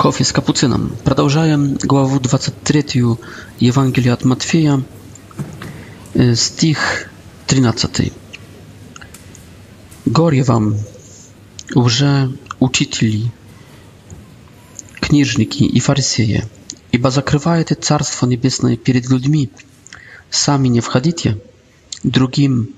[0.00, 0.96] кофе с капуцином.
[1.04, 3.04] Продолжаем главу 23
[3.58, 4.82] Евангелия от Матфея,
[6.34, 7.10] стих
[7.46, 8.10] 13.
[10.06, 10.76] Горе вам,
[11.74, 13.30] уже учители,
[15.02, 16.44] книжники и фарисеи,
[16.92, 19.50] ибо закрываете Царство Небесное перед людьми,
[20.30, 21.38] сами не входите,
[22.04, 22.70] другим,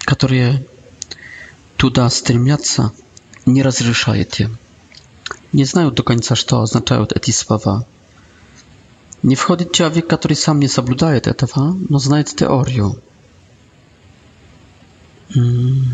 [0.00, 0.66] которые
[1.76, 2.90] туда стремятся,
[3.46, 4.50] не разрешаете
[5.54, 7.82] nie znają do końca, co oznaczają te słowa.
[9.24, 12.90] Nie wchodzi człowiek, który sam nie zabludaje te etwa, no znaje teorię.
[15.34, 15.84] Hmm.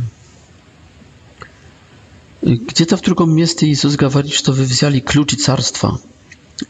[2.43, 5.97] Gdzie to w drugim miejscu Jezus mówi, że wy wzięli kluczy carstwa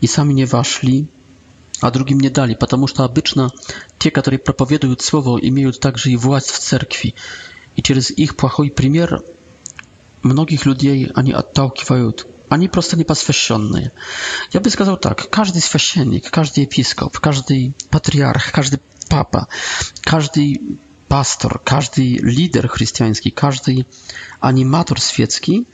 [0.03, 1.07] i sami nie weszli,
[1.81, 3.51] a drugim nie dali, ponieważ to byczna,
[3.99, 7.13] te, którzy propowiadają słowo, mają także i władz w cerkwi.
[7.77, 9.23] I przez ich płachoj premier,
[10.23, 12.13] mnogich ludzi ani odtałkiwają
[12.51, 13.91] ani prosto niepaswященные.
[14.55, 18.79] Ja bym сказал tak: każdy священник, każdy episkop, każdy patriarch, każdy
[19.09, 19.47] papa,
[20.05, 20.41] każdy
[21.09, 23.85] pastor, każdy lider chrześcijański, każdy
[24.41, 25.65] animator świecki,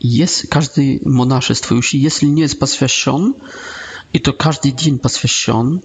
[0.00, 3.32] jest, każdy monaszyństwo, jeśli, jeśli nie jest poświęcony,
[4.14, 5.78] i to każdy dzień poświęcony,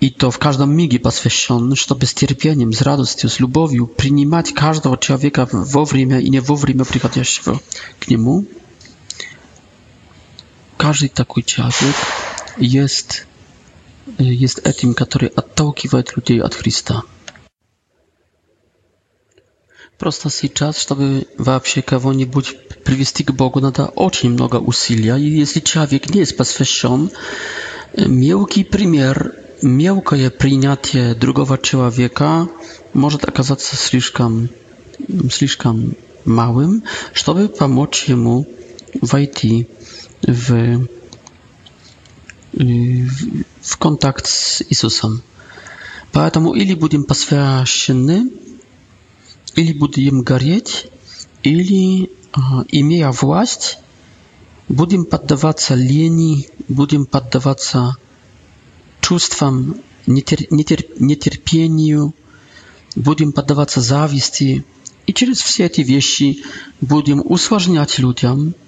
[0.00, 4.96] i to w każdym migu poświęcony, żeby z cierpieniem, z radością, z lubowią przyjmować każdego
[4.96, 7.58] człowieka w время i nie во время przychodzącego
[8.00, 8.44] k niemu,
[10.88, 11.94] каждый такой человек
[12.56, 13.26] есть,
[14.16, 17.02] есть этим, который отталкивает людей от Христа.
[19.98, 22.56] Просто сейчас, чтобы вообще кого-нибудь
[22.86, 25.16] привести к Богу, надо очень много усилия.
[25.18, 27.10] И если человек не есть посвящен,
[27.94, 32.48] мелкий пример, мелкое принятие другого человека
[32.94, 34.48] может оказаться слишком,
[35.30, 35.94] слишком
[36.24, 36.82] małym,
[37.14, 38.44] żeby pomóc mu
[39.02, 39.68] wejść
[40.28, 40.76] w,
[43.62, 45.20] w kontakt z Jezusem.
[46.12, 48.30] Поэтому или будем посвящены,
[49.54, 50.86] или будем гореть,
[51.42, 52.10] или,
[52.68, 53.78] имея власть,
[54.68, 57.96] будем поддаваться лени, будем поддаваться
[59.02, 62.14] чувствам, нетерпению,
[62.96, 64.64] будем поддаваться зависти.
[65.06, 66.42] И через все эти вещи
[66.80, 68.54] будем усложнять людям–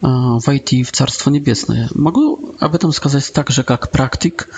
[0.00, 1.88] войти в Царство Небесное.
[1.94, 4.48] Могу об этом сказать так же, как практик,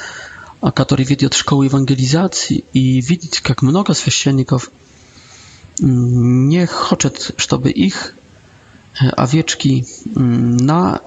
[0.75, 4.71] который ведет школу евангелизации и видеть, как много священников
[5.81, 8.15] не хочет, чтобы их
[8.99, 11.01] овечки на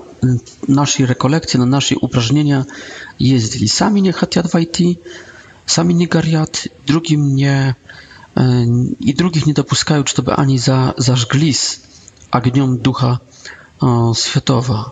[0.67, 2.66] наши реколекции, на наши упражнения
[3.19, 3.67] ездили.
[3.67, 5.00] Сами не хотят войти,
[5.66, 7.75] сами не горят, другим не
[8.38, 11.79] и других не допускают, чтобы они за, зажглись
[12.31, 13.22] огнем Духа
[14.15, 14.91] światowa.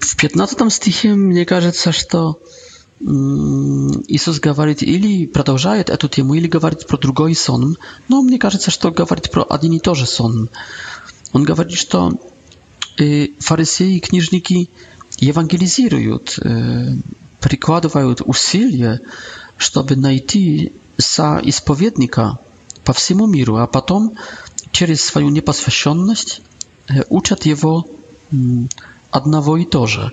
[0.00, 2.40] W 15 стихе, мне кажется, что
[4.08, 7.76] Иисус говорит или продолжает эту тему, или говорит про другой сон,
[8.08, 10.48] но мне кажется, что говорит про один и тот же сон.
[11.32, 12.12] Он говорит, что
[13.38, 14.68] фарисеи и книжники
[15.18, 16.38] евангелизируют,
[17.40, 19.00] прикладывают усилия,
[19.56, 22.38] чтобы найти соисповедника–
[22.84, 24.16] по всему миру, а потом
[24.72, 26.42] через свою непосвященность
[27.08, 27.86] учат его
[29.10, 30.12] одного и то же.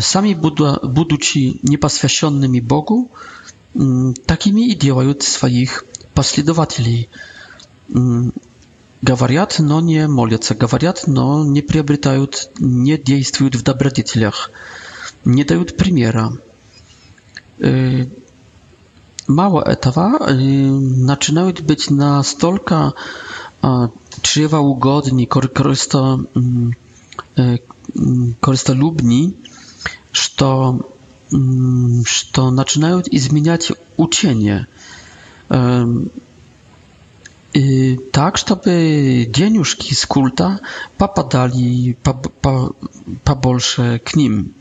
[0.00, 3.10] Сами, будучи непосвященными Богу,
[4.26, 5.84] такими и делают своих
[6.14, 7.08] последователей.
[9.02, 14.50] Говорят, но не молятся, говорят, но не приобретают, не действуют в добродетелях,
[15.24, 16.34] не дают примера
[19.30, 22.92] małe этого начинают być настолько
[24.22, 26.24] чревоугодни, користо,
[28.40, 29.34] користолюбни,
[30.12, 30.80] что,
[32.04, 34.66] что начинают изменять учение
[38.12, 40.58] tak, żeby dzieniuszki z kulta
[40.98, 42.30] popadali po, po,
[43.24, 43.56] po, po
[44.04, 44.54] k nim.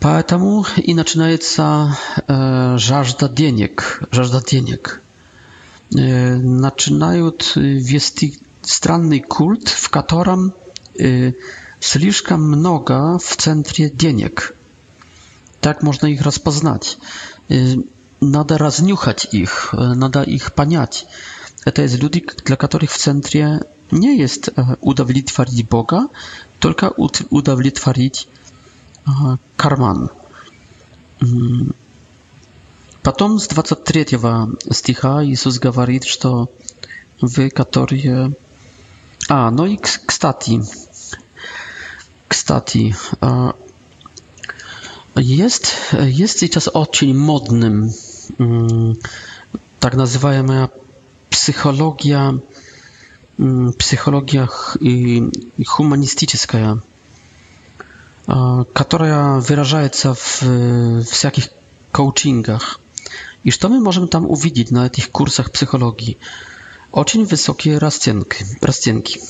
[0.00, 5.02] Поэтому и начинается э, жажда денег, жажда денег.
[5.94, 10.54] Э, начинают вести странный культ, в котором
[10.98, 11.32] э,
[11.80, 14.54] слишком много в центре денег.
[15.60, 16.96] Так можно их распознать.
[17.50, 17.74] Э,
[18.22, 21.06] надо разнюхать их, надо их понять.
[21.66, 24.48] Это есть люди, для которых в центре не есть
[24.80, 26.08] удовлетворить Бога,
[26.58, 26.88] только
[27.28, 28.28] удовлетворить
[29.64, 30.10] Харман.
[33.02, 34.04] Потом с 23
[34.72, 36.50] стиха Иисус говорит, что
[37.22, 38.34] вы, которые...
[39.30, 40.62] А, ну и кстати,
[42.28, 42.94] кстати,
[45.14, 47.90] jest, jest сейчас очень модным
[49.80, 50.70] tak называемая
[51.30, 52.38] psychologia,
[53.78, 54.46] psychologia
[54.76, 56.80] humanistическая
[58.26, 61.48] которая выражается в всяких
[61.92, 62.80] коучингах.
[63.42, 66.16] И что мы можем там увидеть на этих курсах психологии?
[66.92, 68.46] Очень высокие расценки.
[68.62, 69.20] расценки.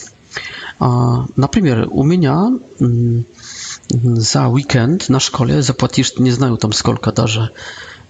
[0.81, 2.51] Например, у меня
[3.89, 7.51] за уикенд на школе заплатишь, не знаю там сколько даже,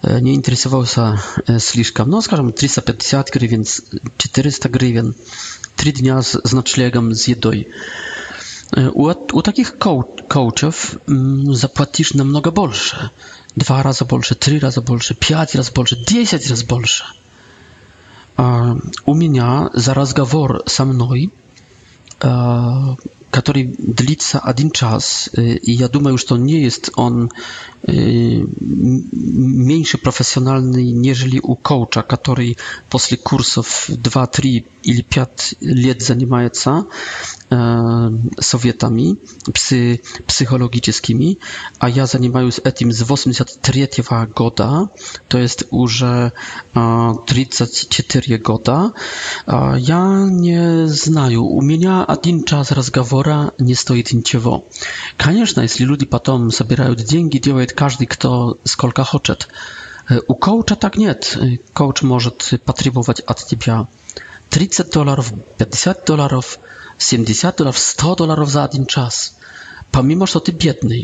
[0.02, 1.18] не интересовался
[1.58, 3.64] слишком, ну скажем 350 гривен,
[4.16, 5.14] 400 гривен,
[5.76, 7.68] три дня с ночлегом, с едой.
[9.32, 9.76] U, takich
[10.28, 13.08] coachów mm, zapłacisz na mnoga bolsze.
[13.56, 17.04] Dwa razy bolsze, trzy razy bolsze, pięć razy bolsze, dziesięć razy bolsze.
[18.38, 19.42] Um, u mnie
[19.74, 21.08] zaraz gawor ze mną,
[22.24, 22.96] um,
[23.30, 27.22] który длится один czas e, i ja думаю, już to nie jest on
[27.88, 27.92] e,
[29.36, 32.54] mniejszy profesjonalny niż u coacha, który
[32.90, 35.28] po kursów dwa, trzy lub 5
[35.62, 36.82] lat zajmuje się,
[37.54, 38.10] E,
[38.42, 39.16] sowietami
[39.54, 41.38] psy, psychologicznymi,
[41.78, 43.72] a ja zajmuję się tym z 83
[44.36, 44.86] goda,
[45.28, 48.90] to jest już uh, 34 года.
[49.80, 51.40] ja nie znaję.
[51.40, 54.60] u mnie один czas rozmowy nie stoi niczego.
[55.18, 59.46] Конечно, jeśli ludzi potem zabierają pieniądze, делает każdy kto сколько хочет.
[60.10, 61.14] E, u coacha tak nie,
[61.72, 62.30] Kołcz e, może
[62.66, 63.84] potrzebować od ciebie
[64.54, 66.58] 30 dolarów, 50 dolarów,
[66.98, 69.34] 70 dolarów, 100 dolarów za jeden czas,
[69.90, 70.96] pomimo, że ty biedny.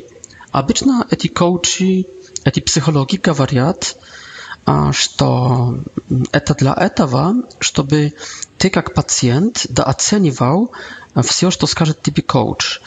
[0.53, 2.05] Obyczna eti coachi,
[2.45, 3.99] eti psychologi gawariat,
[4.67, 5.51] a to
[6.11, 8.13] mm, eta dla etawa, żeby
[8.59, 10.71] ty jak pacjent da oceniwał
[11.25, 12.81] wszystko, co skaże typi coach,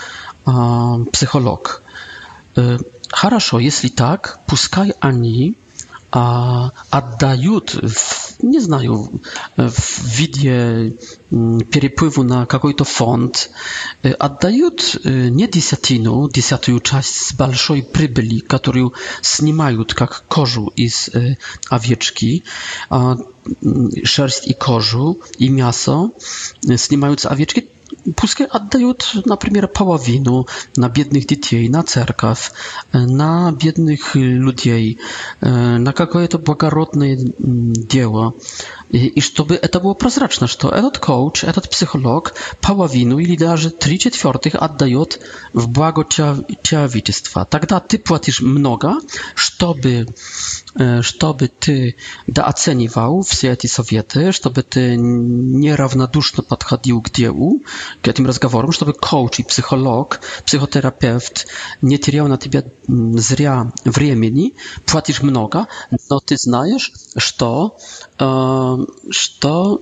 [1.12, 1.81] psycholog.
[3.12, 5.54] Хорошо, если так, пускай они
[6.12, 8.00] а, отдают в
[8.44, 9.07] nie znają
[9.59, 10.75] e, w widzie
[11.33, 13.50] mm, przepływu na jakiś to fond,
[14.19, 14.69] oddają e,
[15.09, 18.89] e, nie dziesiątinę, dziesiątą część z dużej przybyli, którą
[19.21, 21.09] snimają jak kożu z
[21.69, 22.41] owieczki,
[22.91, 23.18] mm,
[24.03, 26.09] sierść i kożu i mięso
[26.77, 27.62] snimają z owieczki,
[28.15, 32.51] пускай отдают, например, половину на бедных детей, на церковь,
[32.91, 34.99] на бедных людей,
[35.41, 38.33] на какое-то благородное дело.
[38.89, 43.97] И, и чтобы это было прозрачно, что этот коуч, этот психолог половину или даже три
[43.99, 45.19] четвертых отдает
[45.53, 47.47] в благо человечества.
[47.49, 48.95] Тогда ты платишь много,
[49.35, 50.07] чтобы
[51.01, 51.95] чтобы ты
[52.27, 57.61] дооценивал все эти советы, чтобы ты неравнодушно подходил к делу,
[58.01, 61.48] к этим разговорам, чтобы коуч и психолог, психотерапевт
[61.81, 64.55] не терял на тебя зря времени,
[64.86, 65.67] платишь много,
[66.09, 67.77] но ты знаешь, что,
[69.12, 69.81] что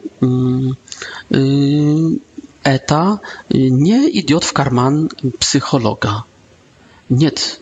[2.63, 6.25] это не идет в карман психолога.
[7.07, 7.61] Нет,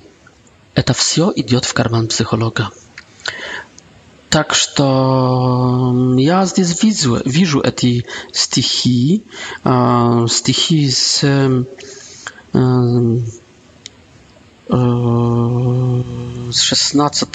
[0.74, 2.72] это все идет в карман психолога.
[4.30, 9.24] Так что я здесь вижу, вижу эти стихи,
[9.64, 11.64] э, стихи с э,
[12.54, 13.02] э,
[16.52, 17.30] с 16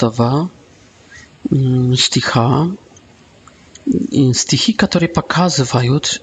[1.99, 2.61] стиха,
[4.35, 6.23] стихи, которые показывают,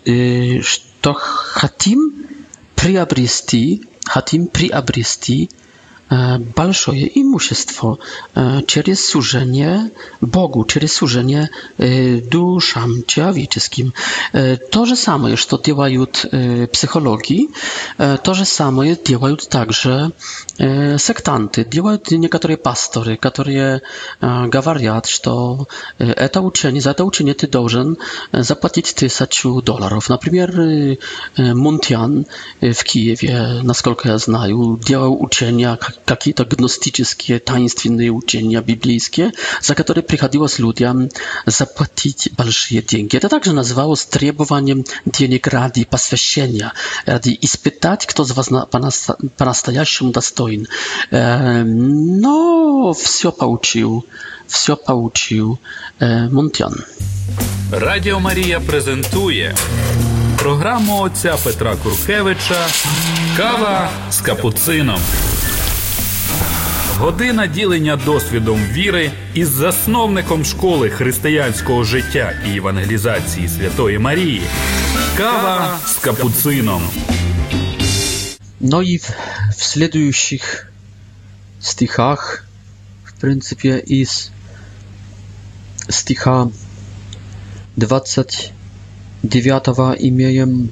[0.63, 2.27] что хотим
[2.75, 5.49] приобрести, хотим приобрести
[6.57, 7.97] большое имущество
[8.67, 9.89] через служение
[10.19, 11.49] Богу, через служение
[11.79, 13.93] душам человеческим.
[14.71, 16.25] То же самое, что делают
[16.73, 17.49] психологи,
[18.23, 20.11] то же самое делают также
[20.59, 23.81] сектанты, делают некоторые пасторы, которые
[24.19, 25.67] говорят, что
[25.99, 27.97] это учение, за это учение ты должен
[28.33, 30.09] заплатить тысячу долларов.
[30.09, 30.97] Например,
[31.37, 32.25] Монтян
[32.59, 40.59] в Киеве, насколько я знаю, делал учения, какие-то гностические таинственные учения библейские, за которые приходилось
[40.59, 41.09] людям
[41.45, 43.15] заплатить большие деньги.
[43.17, 46.73] Это также называлось требованием денег ради посвящения,
[47.05, 48.49] ради испытать, кто из вас
[49.37, 50.67] по-настоящему достоин.
[51.11, 54.05] Но все получил,
[54.47, 55.57] все получил
[56.01, 56.83] Монтян.
[57.71, 59.55] Радіо Марія презентує
[60.37, 62.67] програму отця Петра Куркевича
[63.37, 64.99] Кава з капуцином.
[67.01, 74.41] Година ділення досвідом віри із засновником школи християнського життя і евангелізації Святої Марії.
[75.17, 76.81] Кава с капуцином.
[78.61, 79.01] No i в
[79.51, 80.71] w следующих
[81.59, 82.45] стихах,
[83.05, 84.31] в принципе, из
[85.89, 86.47] стиха
[87.77, 89.67] 29
[90.03, 90.69] имеем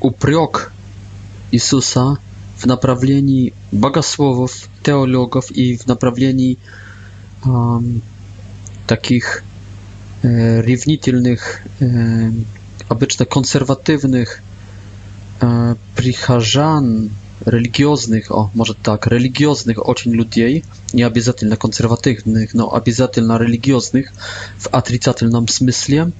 [0.00, 0.72] упрек
[1.52, 2.16] Иисуса–
[2.62, 6.56] w naprawieni bogosłowów, teologów i w naprawieni
[8.86, 9.42] takich
[10.24, 11.66] e, rywnitylnych,
[13.18, 14.42] e, konserwatywnych
[15.42, 17.08] e, przycharzan
[18.30, 20.62] o może tak, religijnych ocień ludiej,
[20.94, 24.12] nie obiezatylna konserwatywnych, no obiezatylna religijnych
[24.58, 26.10] w atrycatylnym smyśle,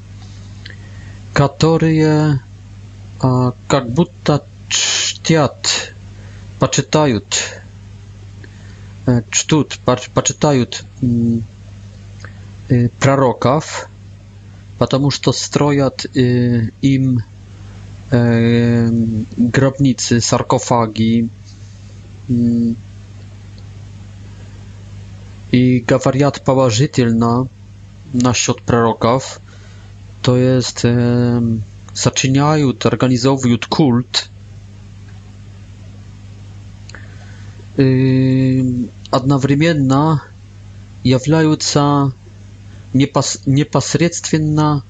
[1.34, 5.81] które jak budta czciat,
[6.62, 7.58] почитают,
[9.30, 9.78] чтут,
[10.14, 10.84] почитают
[13.00, 13.88] пророков,
[14.78, 17.24] потому что строят им
[18.12, 21.28] grobnicy, sarkofagi
[22.28, 22.76] mm,
[25.52, 27.48] i gawariat położytelna
[28.12, 29.40] насчет proroków
[30.22, 30.82] to jest
[31.94, 34.31] zaczynają, organizowują kult
[37.76, 40.22] Эм, одновременно
[41.04, 42.12] являются
[42.92, 44.84] непосредственно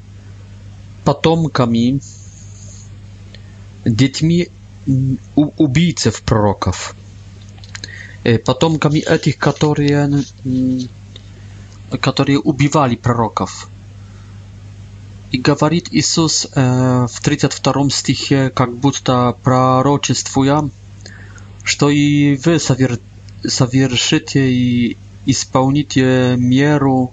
[1.05, 2.01] потомками,
[3.85, 4.49] детьми
[5.37, 6.97] убийцев пророков,
[8.25, 10.25] э, потомками этих, которые,
[12.01, 13.69] которые убивали пророков.
[15.31, 20.69] И говорит Иисус э, в 32 стихе, как будто пророчествуя,
[21.65, 27.13] что и вы совершите и исполните меру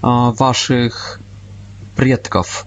[0.00, 1.20] ваших
[1.96, 2.66] предков.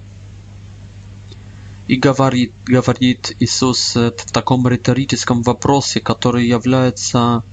[1.87, 7.43] И говорит, говорит Иисус в таком риторическом вопросе, который является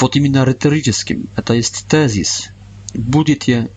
[0.00, 1.28] вот именно риторическим.
[1.36, 2.50] Это есть тезис.
[2.94, 3.68] Будете,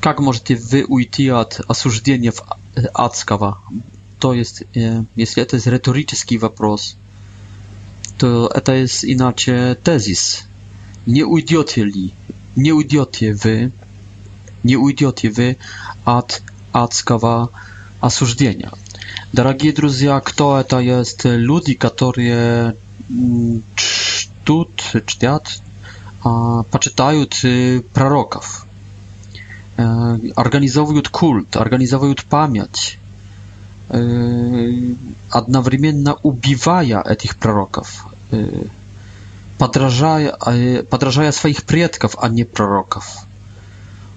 [0.00, 2.32] как можете вы уйти от осуждения
[2.92, 3.60] адского?
[4.18, 6.96] то есть, если это риторический вопрос,
[8.18, 10.46] то это есть иначе тезис.
[11.04, 12.12] Не уйдете ли,
[12.56, 13.72] не уйдете вы,
[14.64, 15.58] не уйдете вы
[16.04, 16.42] от
[16.72, 17.50] адского
[18.00, 18.72] осуждения.
[19.32, 21.24] Дорогие друзья, кто это есть?
[21.24, 22.74] Люди, которые
[23.76, 24.70] чтут,
[25.06, 25.60] чтят,
[26.70, 27.38] почитают
[27.92, 28.66] пророков,
[29.76, 32.98] организовывают культ, организовывают память,
[33.88, 38.06] одновременно убивая этих пророков,
[39.58, 40.34] подражая,
[40.82, 43.08] подражая своих предков, а не пророков,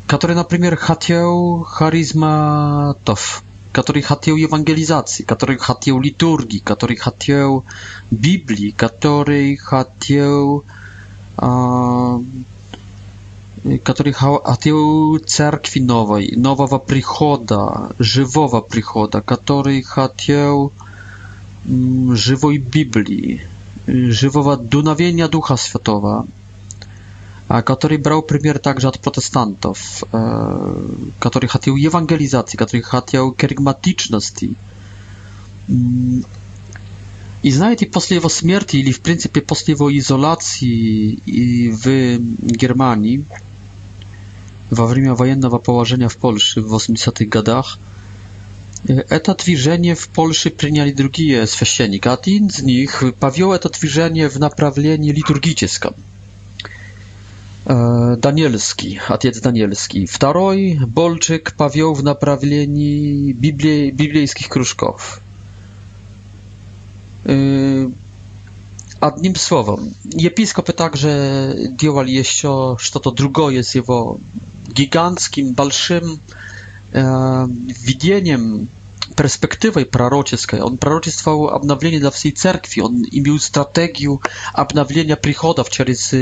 [0.06, 3.42] który na przykład chciał харизматов–
[3.76, 7.66] который хотел евангелизации, который хотел литургии, который хотел
[8.10, 10.64] Библии, который хотел,
[11.36, 12.18] э,
[13.84, 20.72] который хотел церкви новой, нового прихода, живого прихода, который хотел
[22.14, 23.42] живой Библии,
[23.86, 26.26] живого дуновения Духа Святого,
[27.48, 30.58] a który brał przykład także od protestantów, e,
[31.20, 34.54] który chciał ewangelizacji, który chciał kerygmatyczności.
[35.70, 36.24] Mm.
[37.42, 41.20] I znacie, po jego śmierci, czy w zasadzie po jego izolacji
[41.82, 41.86] w
[42.62, 43.42] Niemczech,
[44.70, 47.78] w czasie wojennego położenia w Polsce w 80-tych latach,
[49.22, 51.46] to движение w Polsce przyjęli drugie
[52.12, 55.94] a tych z nich powiódł to twierzenie w naprawieniu liturgicznym.
[57.68, 60.06] E, Danielski, atiec Danielski.
[60.06, 65.20] Второй Bolczyk powiął w naprawieniu biblij, biblijskich kruszków.
[69.02, 69.90] E, nim słowem,
[70.26, 71.18] episkopy także
[71.76, 72.48] działali jeszcze,
[72.92, 74.18] co to drugie jest jego
[74.74, 76.18] gigantskim, balszym
[76.94, 77.48] e,
[77.84, 78.66] widzeniem
[79.14, 80.60] перспективой пророческой.
[80.62, 82.80] Он пророчествовал обновление для всей церкви.
[82.80, 84.20] Он имел стратегию
[84.52, 86.12] обновления приходов через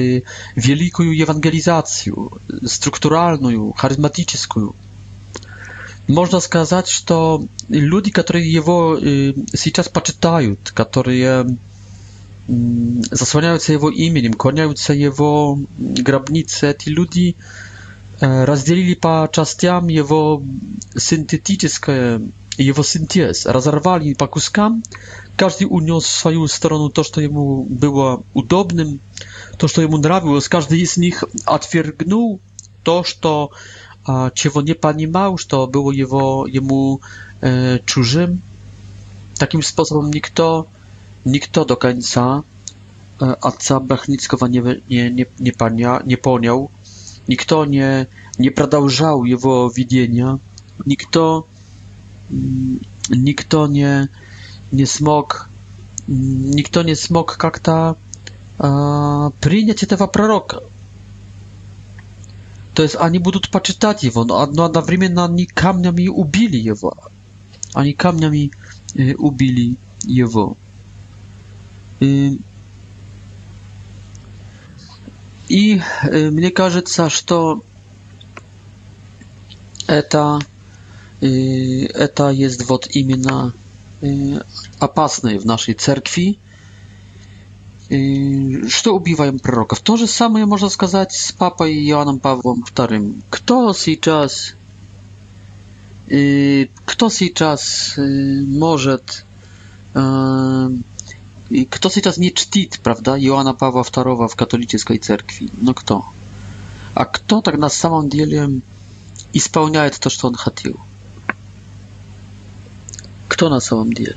[0.54, 2.32] великую евангелизацию,
[2.66, 4.74] структуральную, харизматическую.
[6.06, 11.56] Можно сказать, что люди, которые его сейчас почитают, которые
[13.10, 17.32] zasłaniające jego imieniem, kłaniające jego grabnice, ci ludzie
[18.20, 20.40] rozdzielili po частям jego
[20.98, 22.18] syntetyczne
[22.58, 24.80] jego synties rozerwali po kuskam.
[25.36, 28.98] Każdy uniósł w swoją stronę to, co jemu było udobnym,
[29.58, 30.38] to, co jemu nrawiło.
[30.50, 32.38] Każdy z nich otwiergnął
[32.82, 33.48] to, co,
[34.34, 36.98] czego nie pani małż, to było jego, jemu
[37.42, 38.40] e, czużym.
[39.38, 40.38] Takim sposobem nikt,
[41.26, 42.40] nikt do końca
[43.22, 45.26] e, Atca Bachnickiego nie, nie, nie,
[45.72, 46.68] nie, nie poniał.
[47.28, 48.06] Nikt nie,
[48.38, 50.38] nie pradałżał jego widzenia.
[50.86, 51.16] Nikt
[53.10, 54.08] nikt nie
[54.72, 55.48] nie smog
[56.56, 57.94] nikt nie smog jak ta
[59.40, 60.58] przyjąć tego proroka
[62.74, 66.96] to jest ani oni będą poczytać jego no a jednocześnie oni no, kamieniami ubili jego
[67.74, 68.50] oni kamieniami
[68.98, 69.76] y, ubili
[70.08, 70.54] jego
[72.02, 72.06] y,
[75.50, 75.80] i i
[76.14, 77.60] y, mnie кажется, że to
[79.88, 80.38] это...
[80.42, 80.53] E,
[81.26, 83.54] Это есть вот именно
[84.78, 86.36] опасные в нашей церкви,
[87.86, 89.80] что убиваем пророков.
[89.80, 93.22] То же самое можно сказать с папой Иоанном Павлом II.
[93.30, 94.54] Кто сейчас,
[96.04, 99.24] кто сейчас может,
[99.94, 100.74] кто
[101.48, 105.48] сейчас не чтит, правда, Иоанна Павла II в католической церкви?
[105.54, 106.04] Ну кто?
[106.92, 108.60] А кто так на самом деле
[109.32, 110.76] исполняет то, что он хотел?
[113.34, 114.12] kto na samym dnie?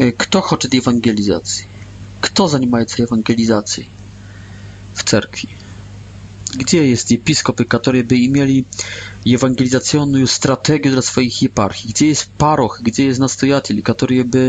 [0.00, 1.64] Y, kto chce ewangelizacji?
[2.24, 3.84] Kto zajmuje się ewangelizacją
[4.98, 5.48] w cerkwi?
[6.62, 8.58] Gdzie jest episkopy, którzy by mieli
[9.38, 11.88] ewangelizacyjną strategię dla swoich jeparchii?
[11.92, 14.42] Gdzie jest paroch, gdzie jest nastojatel, który by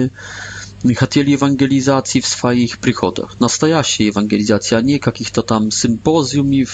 [1.02, 3.32] chcieli ewangelizacji w swoich przychodach?
[3.46, 6.72] Nastojaście ewangelizacja, nie jakich to tam sympozjumów,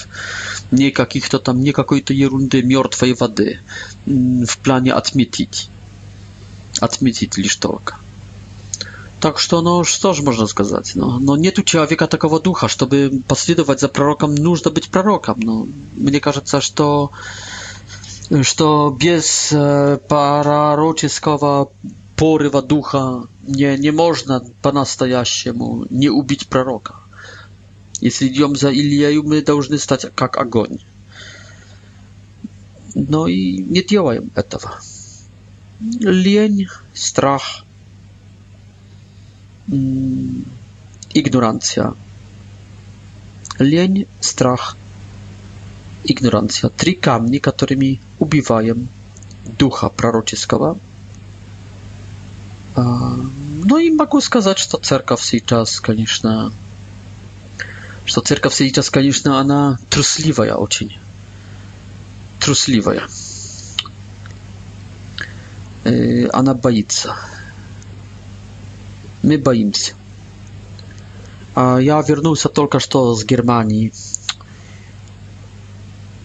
[0.78, 3.48] nie jakich to tam, nie jakiejś to jerundy, mortwej wody
[4.08, 5.73] mm, w planie atmitici.
[6.82, 7.98] отметить лишь только.
[9.20, 10.94] Так что, ну, что же можно сказать?
[10.96, 14.90] Но, ну, но ну, нет у человека такого духа, чтобы последовать за пророком, нужно быть
[14.90, 15.36] пророком.
[15.40, 17.12] Но ну, мне кажется, что,
[18.42, 21.72] что без э, пророческого
[22.18, 26.96] порыва духа не, не можно по-настоящему не убить пророка.
[28.02, 30.80] Если идем за Ильею, мы должны стать как огонь.
[32.94, 34.80] Но и не делаем этого.
[36.00, 37.44] lień, strach,
[39.70, 40.46] mm,
[41.14, 41.94] ignorancja.
[43.60, 44.76] Lień, strach,
[46.06, 46.70] ignorancja.
[46.78, 48.74] Trzy kamienie, którymi ubiwają
[49.60, 50.76] ducha proroczeskiego.
[53.68, 56.30] No i mogę powiedzieć, że cerkaw w tej czas, oczywiście,
[58.06, 59.32] że cerkaw w tej czas, oczywiście,
[59.90, 60.56] trusliwa, ja
[62.40, 62.92] Trusliwa,
[65.84, 67.16] Э, она боится.
[69.22, 69.94] Мы боимся.
[71.56, 73.92] А я вернулся только что с Германии.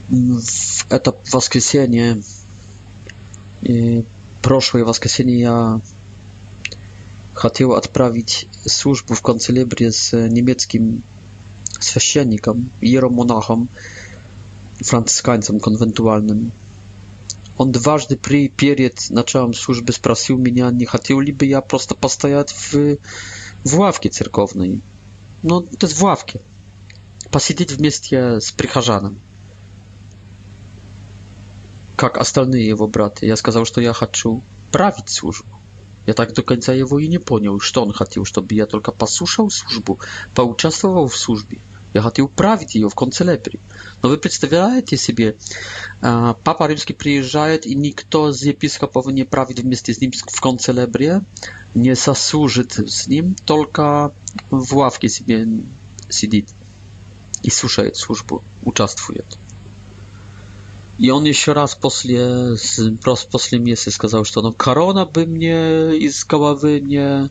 [0.09, 2.23] В это воскресенье,
[4.41, 5.81] прошлое воскресенье я
[7.35, 11.03] хотел отправить службу в канцелябре с немецким
[11.79, 13.69] священником, иеромонахом,
[14.81, 16.53] францисканцем конвентуальным.
[17.59, 21.95] он дважды при и перед началом службы спросил меня, не хотел ли бы я просто
[21.97, 22.97] постоять в,
[23.65, 24.81] в лавке церковной.
[25.43, 26.41] Ну, то есть в лавке.
[27.33, 29.21] Посидеть вместе с прихожаном.
[31.97, 33.27] Как остальные его братья.
[33.27, 34.41] Я сказал, что я хочу
[34.71, 35.47] править службу.
[36.07, 39.51] Я так до конца его и не понял, что он хотел, чтобы я только послушал
[39.51, 39.99] службу,
[40.35, 41.59] поучаствовал в службе.
[41.95, 43.59] Я хотел править ее в канцелярии.
[44.03, 45.37] Но вы представляете себе,
[46.01, 51.23] Папа Римский приезжает, и никто из епископов не правит вместе с ним в канцелярии,
[51.75, 54.13] не сослужит с ним, только
[54.51, 55.47] в лавке себе
[56.09, 56.51] сидит
[57.43, 59.25] и слушает службу, участвует.
[60.99, 62.55] И он еще раз после,
[63.01, 67.31] просто после месяца сказал, что ну, корона бы мне из головы не,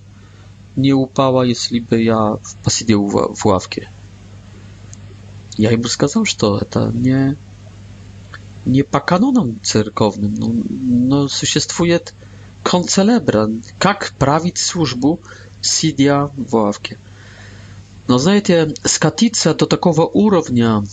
[0.77, 3.89] не упала, если бы я посидел в, в лавке
[5.57, 7.35] я ему сказал, что это не,
[8.65, 10.37] не по канonам cerkownym.
[10.37, 12.13] No, no существует
[12.63, 15.19] концелебра, как править службу,
[15.61, 16.97] сидя в лавке.
[18.07, 20.83] Но знаете, скатиться до такого уровня,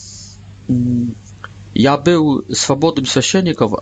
[1.74, 3.77] я был свободным священником,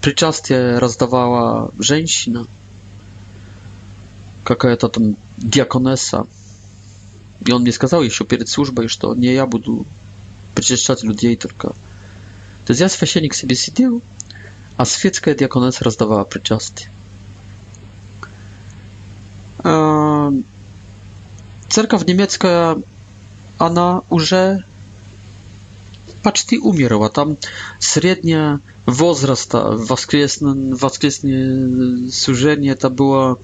[0.00, 2.46] причастие раздавала женщина,
[4.44, 6.26] какая-то там диаконесса.
[7.46, 9.86] И он мне сказал еще перед службой, что не я буду
[10.54, 11.74] przyczyszczać ludzi i tylko.
[12.64, 14.00] To jest ja święcenik sobie siedział,
[14.78, 16.82] a świecka diakonec rozdawała przyczasty.
[19.64, 20.42] Ehm,
[21.68, 22.74] Cerkaw niemiecka,
[23.58, 24.34] ona już
[26.22, 27.08] почти умерла.
[27.08, 27.36] Там
[27.78, 30.78] средняя возраста воскресное
[32.10, 33.36] сужение это было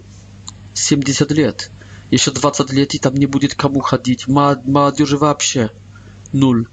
[0.74, 1.70] 70 лет.
[2.10, 4.26] Еще 20 лет и там не будет кому ходить.
[4.28, 5.70] Молодежи вообще
[6.34, 6.66] нуль.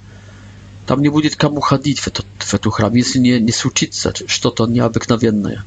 [0.86, 4.66] Там не будет кому ходить в этот, в эту храм, если не, не случится что-то
[4.66, 5.64] необыкновенное.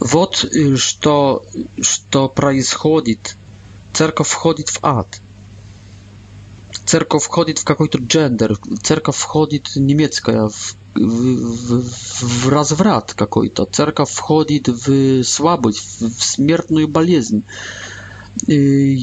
[0.00, 0.44] Вот
[0.76, 1.44] что,
[1.80, 3.36] что происходит.
[3.92, 5.20] Церковь входит в ад.
[6.84, 8.58] Церковь входит в какой-то джендер.
[8.82, 13.64] Церковь входит немецкая в, в, в, в разврат какой-то.
[13.64, 17.44] Церковь входит в слабость, в смертную болезнь.
[18.48, 18.96] Y,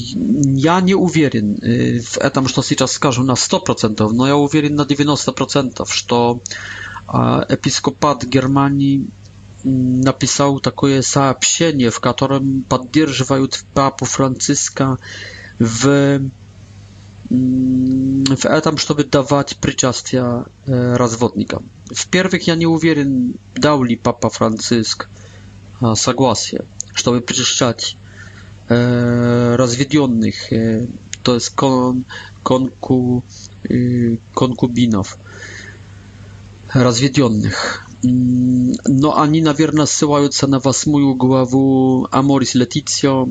[0.61, 4.85] ja nie uwierzę y, w etam, co się czas na 100%, no ja uwierzę na
[4.85, 6.37] 90%, że
[7.47, 9.01] episkopat Germanii
[9.65, 14.97] mm, napisał takie сообщение, w którym поддерживают papu Franciszka
[15.59, 15.83] w
[17.31, 21.63] mm, w etam, żeby dawać przyczastia e, rozwodnikom.
[21.95, 23.05] W pierwszych ja nie uwierzę,
[23.55, 25.07] dał li papa Franciszek
[25.95, 26.63] согласie,
[26.95, 27.97] żeby przyczyszczać
[28.69, 28.79] E,
[29.57, 30.85] rozwiedzionych, e,
[31.23, 32.03] to jest kon,
[32.43, 33.21] konku,
[33.71, 35.17] y, konkubinów
[36.75, 37.85] rozwiedzionych.
[38.03, 40.07] Mm, no, oni na pewno się
[40.47, 41.57] na ósmą głowę
[42.11, 43.27] Amoris Leticio,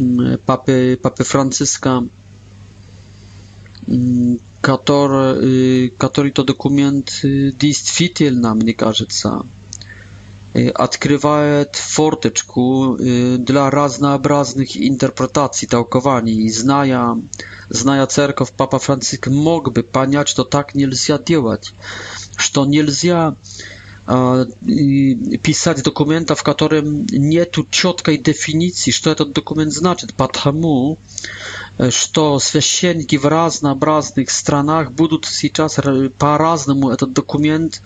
[0.00, 2.00] mm, papy, papy Franciszka,
[3.88, 7.20] mm, który, który to dokument
[7.62, 9.28] действительно, мне кажется,
[10.66, 16.48] открывает форточку для разнообразных интерпретаций, толкований.
[16.50, 17.18] Зная,
[17.68, 21.72] зная церковь, Папа Франциск мог бы понять, что так нельзя делать,
[22.36, 23.36] что нельзя
[24.06, 30.96] писать документа, в котором нет четкой дефиниции, что этот документ значит, потому
[31.90, 35.78] что священники в разнообразных странах будут сейчас
[36.18, 37.82] по-разному этот документ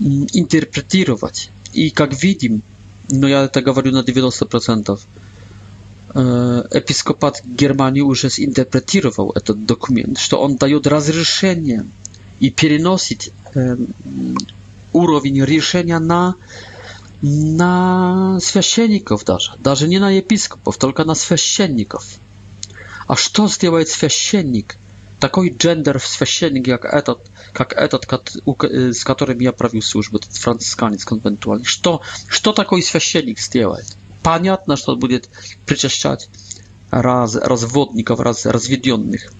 [0.00, 1.50] интерпретировать.
[1.76, 2.62] И как видим,
[3.10, 4.98] но я это говорю на 90%,
[6.14, 11.84] епископат Германии уже интерпретировал этот документ, что он дает разрешение
[12.40, 13.30] и переносит
[14.94, 16.36] уровень решения на,
[17.20, 22.06] на священников даже, даже не на епископов, только на священников.
[23.06, 24.76] А что сделает священник–
[25.18, 27.20] такой гендер в священнике, как этот,
[27.52, 28.06] как этот,
[28.92, 31.64] с которым я провел службу, этот францисканец конвентуальный.
[31.64, 33.86] Что, что такой священник сделает?
[34.22, 35.28] Понятно, что будет
[35.64, 36.28] причащать
[36.90, 39.32] раз, разводников, раз, разведенных.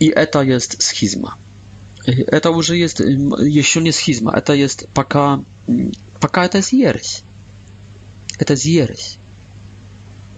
[0.00, 1.36] И это есть схизма.
[2.06, 5.42] Это уже есть, еще не схизма, это есть пока,
[6.20, 7.22] пока это есть ересь.
[8.38, 9.18] Это ересь.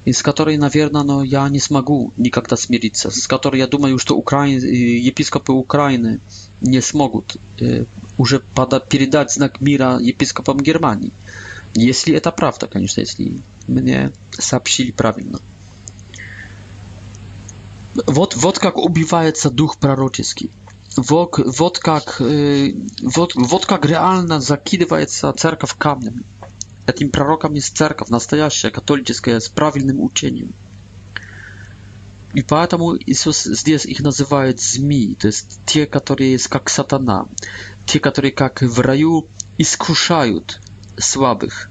[0.09, 3.11] И с которой, наверное, но я не смогу никогда смириться.
[3.11, 4.59] С которой я думаю, что украин...
[4.65, 6.19] епископы Украины
[6.63, 7.85] не смогут э,
[8.17, 8.81] уже пода...
[8.81, 11.11] передать знак мира епископам Германии.
[11.77, 13.33] Если это правда, конечно, если
[13.69, 15.39] мне сообщили правильно.
[18.07, 20.51] Вот, вот как убивается дух пророческий.
[20.97, 26.23] Вот, вот, как, э, вот, вот как реально закидывается церковь камнями.
[26.89, 30.55] Этим пророком есть церковь, настоящая, католическая, с правильным учением.
[32.33, 37.27] И поэтому Иисус здесь их называет змеи, то есть те, которые есть как сатана,
[37.85, 40.61] те, которые как в раю искушают
[40.97, 41.69] слабых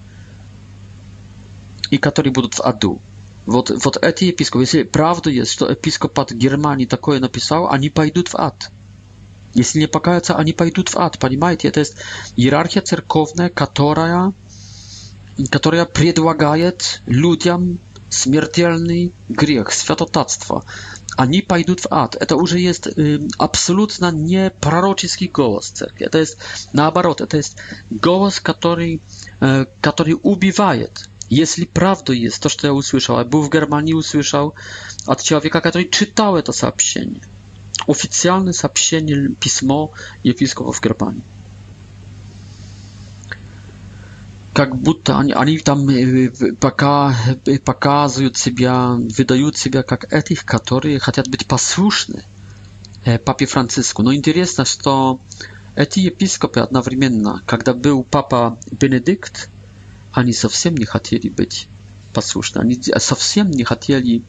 [1.89, 3.01] и которые будут в аду.
[3.47, 8.35] Вот, вот эти епископы, если правда есть, что епископат Германии такое написал, они пойдут в
[8.37, 8.69] ад.
[9.55, 11.69] Если не покаются, они пойдут в ад, понимаете?
[11.69, 11.95] Это есть
[12.35, 14.31] иерархия церковная, которая
[15.49, 20.63] которая предлагает людям смертельный грех, святотатство.
[21.15, 22.15] Они пойдут в ад.
[22.19, 26.05] Это уже есть э, абсолютно не пророческий голос церкви.
[26.05, 26.37] Это есть
[26.73, 27.57] наоборот, это есть
[27.89, 29.01] голос, который,
[29.41, 31.09] э, который убивает.
[31.29, 34.53] Если правда есть то, что я услышал, я был в Германии, услышал
[35.05, 37.21] от человека, который читал это сообщение.
[37.87, 39.91] Официальное сообщение, письмо
[40.23, 41.23] епископа в Германии.
[44.57, 45.87] как будто они, они там
[46.59, 47.15] пока
[47.63, 52.23] показывают себя, выдают себя как этих, которые хотят быть послушны
[53.23, 54.01] папе Франциску.
[54.01, 55.19] Но интересно, что
[55.75, 59.47] эти епископы одновременно, когда был папа Бенедикт,
[60.11, 61.67] они совсем не хотели быть
[62.15, 64.23] послушны, они совсем не хотели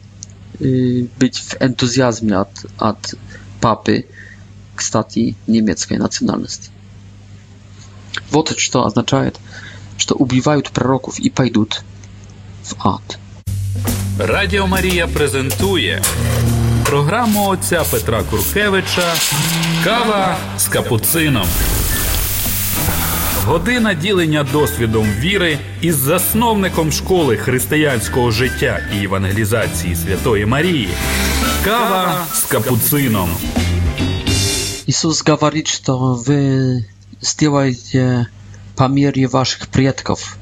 [0.59, 3.15] быть в энтузиазме от, от
[3.61, 4.05] папы,
[4.75, 6.69] кстати, немецкой национальности.
[8.29, 9.39] Вот что означает
[9.99, 11.83] что убивают пророков и пойдут
[12.63, 13.17] в ад.
[14.19, 16.03] Радіо Марія презентує
[16.85, 19.13] програму отця Петра Куркевича
[19.83, 21.47] Кава з капуцином.
[23.45, 30.89] Година ділення досвідом віри із засновником школи християнського життя і евангелізації Святої Марії.
[31.65, 33.29] Кава з капуцином.
[34.85, 36.59] Ісус говорить, що ви
[37.21, 38.25] сделаете
[38.79, 40.37] памирье ваших предков.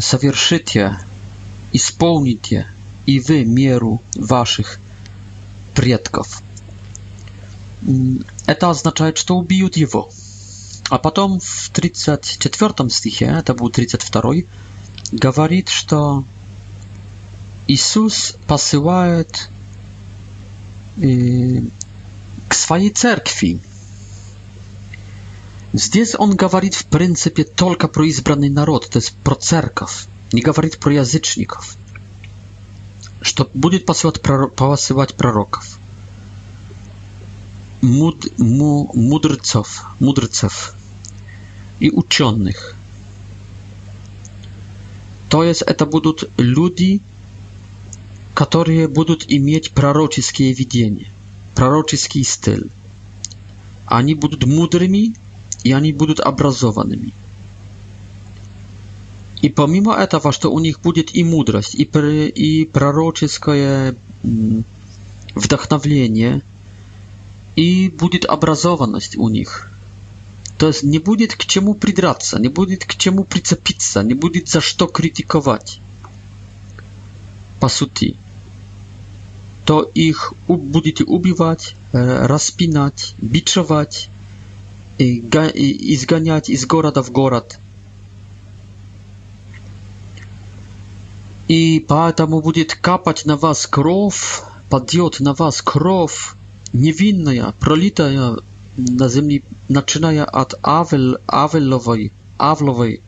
[0.00, 0.98] Совершите,
[1.74, 2.68] исполните
[3.04, 4.80] и вы меру ваших
[5.74, 6.42] предков.
[8.46, 10.08] Это означает, что убьют его.
[10.88, 14.32] А потом в 34 стихе, это был 32,
[15.12, 16.24] говорит, что
[17.66, 19.50] Иисус посылает
[20.96, 23.58] к своей церкви
[25.72, 30.78] Здесь он говорит в принципе только про избранный народ, то есть про церковь, не говорит
[30.78, 31.76] про язычников,
[33.22, 34.20] что будет посылать,
[34.56, 35.78] посылать пророков,
[37.82, 40.74] муд, му, мудрецов, мудрцев
[41.78, 42.74] и ученых.
[45.28, 47.00] То есть это будут люди,
[48.34, 51.06] которые будут иметь пророческие видения,
[51.54, 52.72] пророческий стиль.
[53.86, 55.14] Они будут мудрыми,
[55.64, 57.12] и они будут образованными.
[59.42, 63.94] И помимо этого, что у них будет и мудрость, и, и пророческое
[65.34, 66.42] вдохновление,
[67.56, 69.70] и будет образованность у них.
[70.58, 74.60] То есть не будет к чему придраться, не будет к чему прицепиться, не будет за
[74.60, 75.80] что критиковать.
[77.60, 78.16] По сути.
[79.64, 84.10] То их будете убивать, распинать, бичевать,
[85.00, 85.22] i
[85.54, 87.58] и изгонять из города w город.
[91.48, 96.34] И поэтому будет капать на вас кровь, падет на вас кровь
[96.72, 98.36] невинная, пролитая
[98.76, 103.00] на земле, начиная от Авел, Авеловой, Авловой,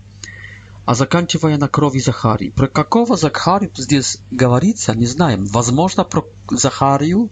[0.87, 2.51] а заканчивая на крови Захарии.
[2.51, 5.45] Про какого Захарию здесь говорится, не знаем.
[5.47, 7.29] Возможно, про Захарию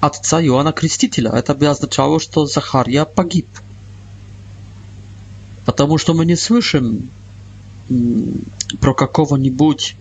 [0.00, 1.30] отца Иоанна Крестителя.
[1.30, 3.48] Это бы означало, что Захария погиб
[5.64, 7.10] потому что мы не слышим
[8.80, 9.96] про какого-нибудь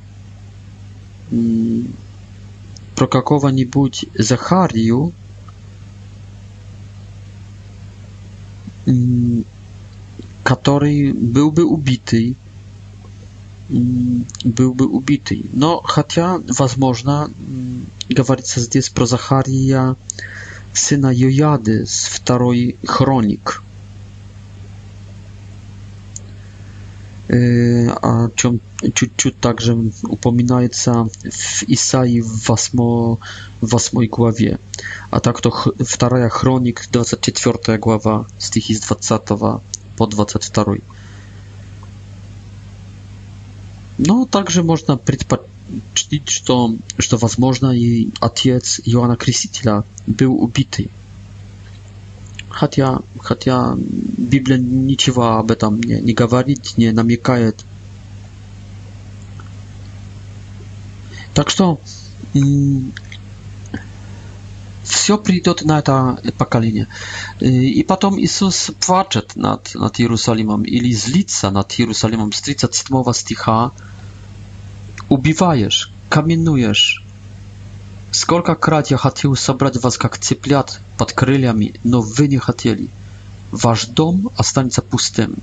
[2.96, 5.14] про какого-нибудь Захарию,
[10.44, 12.38] который был бы убитый,
[13.70, 15.46] был бы убитый.
[15.54, 17.32] Но хотя, возможно,
[18.10, 19.96] говорится здесь про Захария,
[20.74, 23.64] сына Йояды с второй хроник.
[27.34, 28.60] о чем
[28.94, 33.18] чуть-чуть также упоминается в Исаии в 8,
[33.62, 34.60] 8 главе,
[35.10, 35.56] а так то
[36.00, 39.22] 2 Хроник, 24 глава, стихи с 20
[39.98, 40.76] по 22.
[44.00, 50.92] Но также можно предпочтить, что, что возможно, и отец Иоанна Крестителя был убитый
[52.54, 57.66] хотя, хотя Библия ничего об этом не, не говорит, не намекает.
[61.34, 61.82] Так что
[64.84, 66.88] все придет на это поколение.
[67.40, 73.72] И потом Иисус плачет над, над Иерусалимом или злится над Иерусалимом с 37 стиха.
[75.10, 77.03] Убиваешь, каменуешь,
[78.14, 82.90] Сколько-крат я хотел собрать вас, как цыплят, под крыльями, но вы не хотели.
[83.50, 85.34] Ваш дом останется пустым.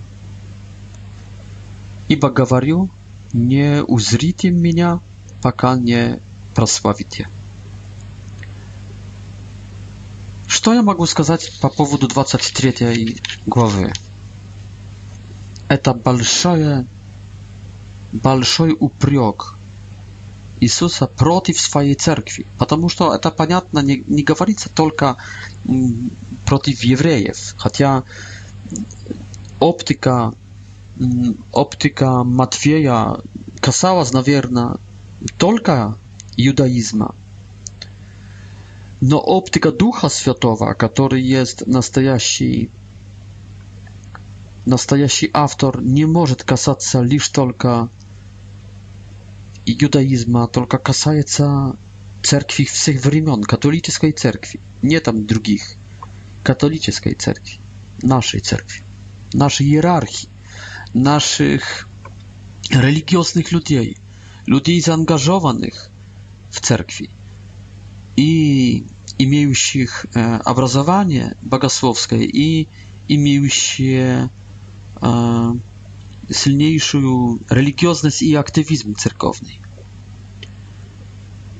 [2.06, 2.88] Ибо говорю,
[3.32, 5.00] не узрите меня,
[5.42, 6.20] пока не
[6.54, 7.28] прославите.
[10.46, 13.92] Что я могу сказать по поводу 23 главы?
[15.66, 16.86] Это большое,
[18.12, 19.56] большой упрек
[20.60, 25.16] Иисуса против своей церкви, потому что это понятно, не, не говорится только
[26.44, 28.04] против евреев, хотя
[29.58, 30.34] оптика,
[31.50, 33.16] оптика Матфея
[33.60, 34.76] касалась, наверное,
[35.38, 35.96] только
[36.36, 37.14] иудаизма.
[39.00, 42.70] Но оптика Духа Святого, который есть настоящий
[44.66, 47.88] настоящий автор, не может касаться лишь только
[49.66, 51.72] i judaizma, tylko касается
[52.22, 55.76] cerkwi wszystkich времен, katolickiej cerkwi, nie tam drugich,
[56.42, 57.58] katolickiej cerkwi,
[58.02, 58.80] naszej cerkwi,
[59.34, 60.28] naszej hierarchii,
[60.94, 61.86] naszych
[62.70, 63.94] religijnych ludzi,
[64.46, 65.90] ludzi zaangażowanych
[66.50, 67.08] w cerkwi
[68.16, 68.82] i
[69.18, 72.66] imiejących e, obrazowanie bogosłowskie i
[73.08, 74.00] imiejących
[75.02, 75.52] e,
[76.32, 79.48] silniejszą religijność i aktywizm cerkowny.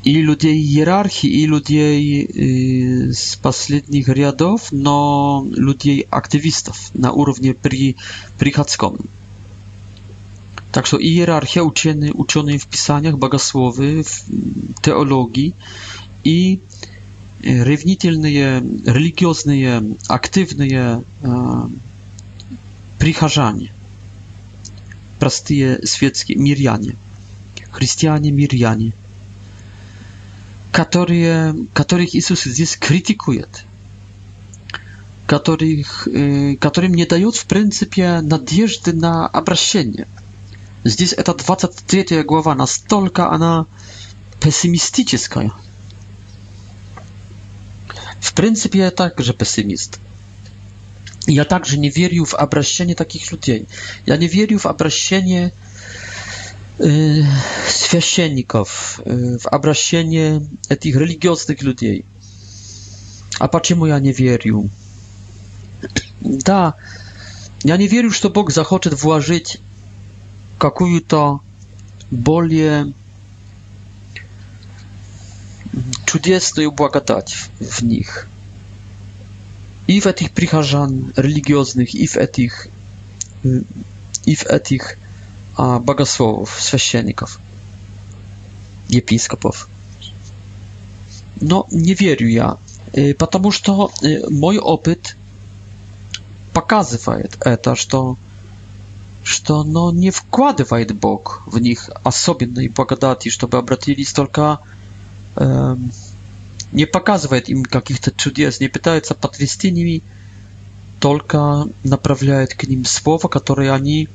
[0.04, 7.94] I ludzie hierarchii, i ludzie y, z poslednich riadów, no ludzie aktywistów na urównie pri,
[8.38, 8.98] prichackom.
[10.72, 13.94] Także i hierarchia uczeni, uczony w pisaniach, bogosłowy,
[14.82, 15.56] teologii
[16.24, 16.58] i
[17.44, 17.64] y,
[18.86, 21.02] religiosny je aktywny je y,
[22.98, 23.68] przycharzanie
[25.20, 26.96] простые светские миряне,
[27.70, 28.92] христиане-миряне,
[30.72, 33.64] которые, которых Иисус здесь критикует,
[35.26, 36.08] которых,
[36.58, 40.08] которым не дает, в принципе, надежды на обращение.
[40.82, 43.66] Здесь эта 23 глава, настолько она
[44.40, 45.52] пессимистическая.
[48.18, 50.00] В принципе, я также пессимист.
[51.30, 53.66] Ja także nie wierzył w obraszenie takich ludzi.
[54.06, 55.50] Ja nie wierzył w obraszenie
[56.80, 56.84] y,
[58.22, 58.64] y,
[59.40, 60.40] w obraszenie
[60.80, 62.02] tych religijnych ludzi.
[63.40, 64.68] A dlaczego moja nie wierzył?
[66.22, 66.72] Da,
[67.64, 69.58] ja nie wierzył, że Bóg zachoczy włożyć
[70.64, 71.40] jakąś to
[72.12, 72.86] bolię,
[76.06, 78.29] cudowną błagatać w, w nich
[79.90, 82.68] i w etich prichażan religioznych, i w etich,
[84.26, 84.96] i w etich
[85.56, 87.38] a, bogosłowów, świeczeników,
[88.94, 89.66] episkopów.
[91.42, 92.56] No, nie wierzę ja,
[92.92, 95.16] e, ponieważ to e, mój opyt
[96.52, 97.28] pokazuje
[97.62, 98.14] to, że
[99.24, 104.58] что но не вкладывает Бог в них особенной благодати, чтобы обратились только
[105.36, 105.76] э,
[106.72, 110.02] не показывает им каких-то чудес, не пытается подвести ними,
[111.00, 114.08] только направляет к ним слова, которые они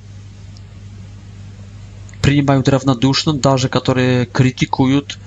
[2.21, 5.17] принимают равнодушно, даже которые критикуют,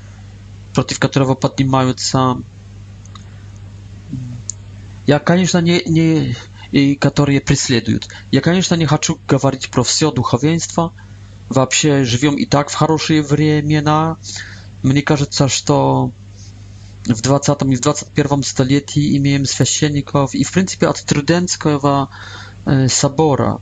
[0.75, 2.37] против которого поднимаются.
[5.07, 6.37] Я, конечно, не, не
[6.71, 8.09] и которые преследуют.
[8.31, 10.93] Я, конечно, не хочу говорить про все духовенство.
[11.49, 14.19] Вообще живем и так в хорошие времена.
[14.83, 16.13] Мне кажется, что
[17.15, 22.09] w 20 i w 21 stuleciu imieniem święcieników i w principie od Trudenckiego
[22.89, 23.59] sobora,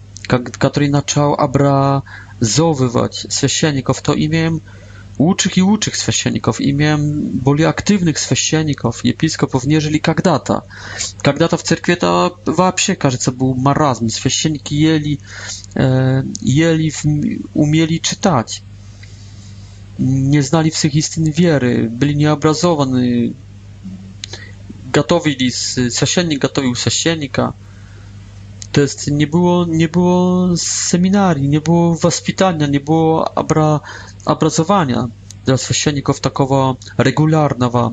[0.59, 4.61] który zaczął obrazowywać święcieników, to imieniem
[5.19, 10.63] uczych i uczych święcieników, imieniem boli aktywnych święcieników, episkopów, nieżeli kagdata.
[11.23, 14.09] Kagdata w cerkwie to w apsie, każdy co był marazm.
[14.11, 15.19] Święcieniki jeli,
[15.77, 16.93] e,
[17.55, 18.63] umieli czytać
[19.99, 23.33] nie znali wszystkich istyn wiery, byli nieobrazowani,
[24.93, 25.51] gotowili,
[25.91, 27.53] sasiennik gotowił sasiennika.
[28.73, 33.81] To jest, nie było, nie było seminarii, nie było waspitania, nie było abra,
[34.25, 35.09] abrazowania
[35.45, 37.93] dla sasienników takiego regularnego,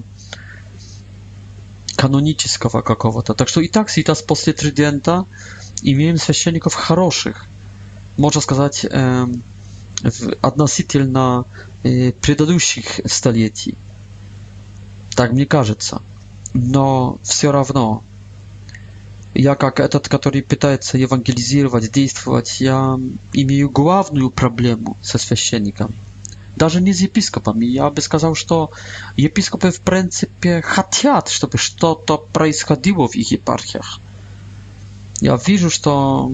[1.96, 3.26] kanonicznego jakiegoś.
[3.38, 5.24] Także tak i tak, i teraz po Trydenta
[5.84, 7.46] i miałem sasienników хороszych,
[8.18, 9.28] można сказать, e,
[10.04, 10.28] w,
[11.08, 11.44] na
[11.84, 13.76] предыдущих столетий.
[15.16, 16.02] Так мне кажется.
[16.54, 18.04] Но все равно,
[19.34, 22.98] я как этот, который пытается евангелизировать, действовать, я
[23.34, 25.94] имею главную проблему со священником.
[26.56, 27.66] Даже не с епископами.
[27.66, 28.72] Я бы сказал, что
[29.18, 34.00] епископы в принципе хотят, чтобы что-то происходило в их епархиях.
[35.22, 36.32] Я вижу, что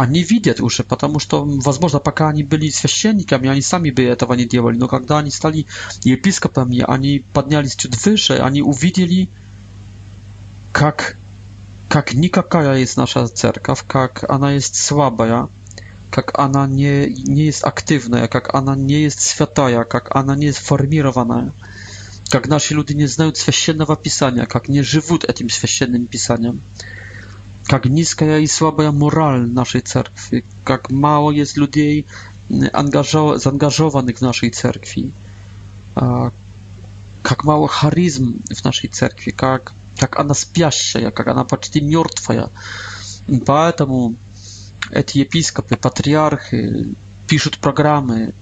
[0.00, 4.46] они видят уже, потому что, возможно, пока они были священниками, они сами бы этого не
[4.46, 5.66] делали, но когда они стали
[6.04, 9.28] епископами, они поднялись чуть выше, они увидели,
[10.72, 11.18] как,
[11.90, 15.48] как никакая есть наша церковь, как она есть слабая,
[16.10, 21.52] как она не, не есть активная, как она не есть святая, как она не сформированная,
[22.30, 26.62] как наши люди не знают священного писания, как не живут этим священным писанием
[27.72, 32.04] jak niska i słaba moral naszej cerkwi, jak mało jest ludzi
[33.36, 35.10] zaangażowanych w naszej cerkwi,
[37.30, 39.70] jak mało charyzm w naszej cerkwi, jak,
[40.02, 42.34] jak ona spiaścia, jak ona poczty mrtwa.
[43.28, 44.10] Dlatego
[44.92, 46.84] eti episkopy, patriarchy
[47.26, 48.32] piszą programy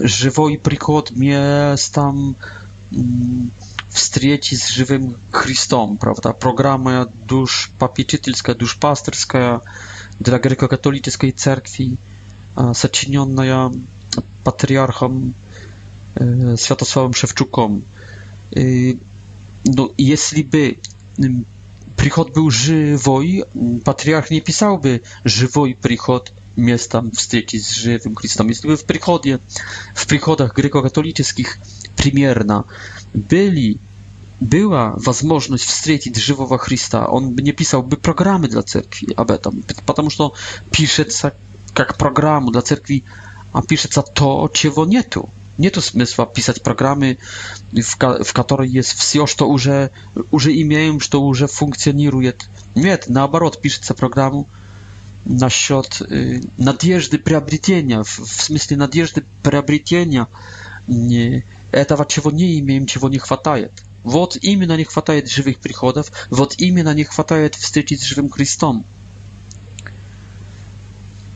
[0.00, 2.34] Żywo i Przykład, miastam.
[2.34, 3.44] tam
[3.96, 9.62] встречи с живым Христом, правда, программа душпопечительская, душпастерская
[10.20, 11.96] для греко-католической церкви,
[12.74, 13.72] сочиненная
[14.44, 15.34] патриархом
[16.56, 17.82] Святославом Шевчуком.
[19.68, 20.74] No, jeśli by
[21.96, 23.42] przychod był żywoj,
[23.84, 28.48] patriarch nie pisałby żywoj przychod miasta wstrzeci z żywym Chrystom.
[28.48, 29.38] Jeśli by w przychodzie,
[29.94, 31.58] w przychodach grekokatolickich
[31.96, 32.64] primierna
[33.14, 33.78] byli
[34.40, 39.62] была возможность встретить живого Христа, он бы не писал бы программы для церкви об этом,
[39.86, 40.34] потому что
[40.70, 41.34] пишется
[41.72, 43.04] как программу для церкви,
[43.52, 45.30] а пишется то, чего нету.
[45.58, 47.16] Нету смысла писать программы,
[47.72, 49.90] в, ко в которой есть все, что уже,
[50.30, 52.46] уже имеем, что уже функционирует.
[52.74, 54.48] Нет, наоборот, пишется программу,
[55.24, 60.26] насчет э, надежды приобретения, в, в смысле надежды приобретения
[60.86, 63.72] не, этого, чего не имеем, чего не хватает.
[64.06, 68.84] Вот именно не хватает живых приходов, вот именно не хватает встреч с живым Христом.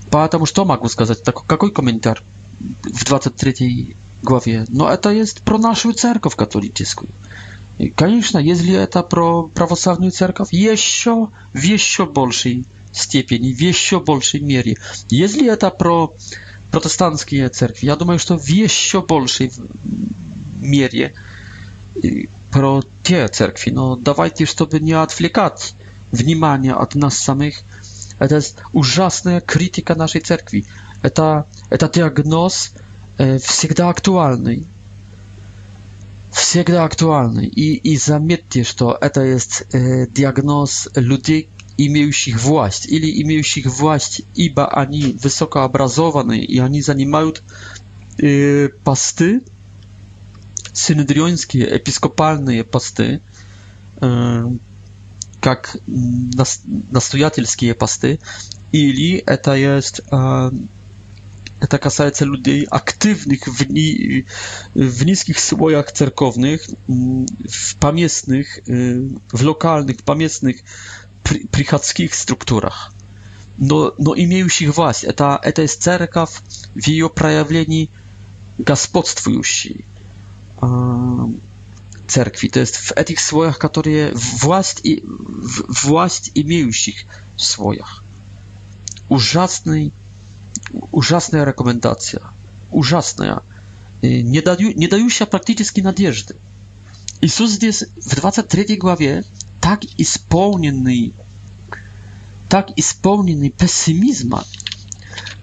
[0.08, 1.20] Поэтому что могу сказать?
[1.24, 2.22] Так, какой комментарий
[2.84, 4.66] в 23 главе?
[4.68, 7.08] Но это есть про нашу церковь католическую.
[7.78, 14.38] И, конечно, если это про православную церковь, еще в еще большей степени, в еще большей
[14.38, 14.76] мере.
[15.08, 16.14] Если это про
[16.70, 19.50] протестантские церкви, я думаю, что в еще большей
[20.62, 21.14] мере
[22.50, 25.74] про те церкви, но давайте, чтобы не отвлекать
[26.12, 27.58] внимание от нас самих,
[28.18, 28.40] это
[28.72, 30.64] ужасная критика нашей церкви.
[31.02, 32.72] Это, это диагноз
[33.18, 34.66] э, всегда актуальный.
[36.32, 37.46] Всегда актуальный.
[37.46, 41.48] И, и заметьте, что это есть э, диагноз людей,
[41.78, 47.42] имеющих власть, или имеющих власть, ибо они высокообразованы, и они занимают
[48.18, 49.40] э, посты,
[50.72, 53.20] synedriońskie, episkopalne pasty,
[54.02, 54.50] e,
[55.46, 55.78] jak
[56.92, 58.18] nastojatelskie pasty,
[58.72, 63.44] ili to jest e, to касается ludzi aktywnych
[64.76, 66.66] w, niskich słojach cerkownych,
[67.50, 68.72] w pamiętnych, e,
[69.38, 70.64] w lokalnych, pamiętnych,
[71.50, 72.92] prychackich strukturach.
[73.58, 75.12] No, no i mieją się właśnie.
[75.54, 76.42] To jest cerkaw
[76.76, 77.86] w jej projawieniu
[78.58, 79.84] gospodstwującej
[82.06, 82.50] cerkwi.
[82.50, 85.02] To jest w etich słojach, które włast, i,
[85.82, 87.04] włast имеющих
[87.36, 88.02] słojach.
[89.08, 89.90] Ужасный,
[90.92, 92.22] ужасная рекомендация.
[92.70, 93.42] Ужасная.
[94.02, 96.36] Не, даю, не дающая практически надежды.
[97.20, 99.24] Иисус здесь в 23 главе
[99.60, 101.12] так исполненный,
[102.48, 104.44] так исполненный пессимизма,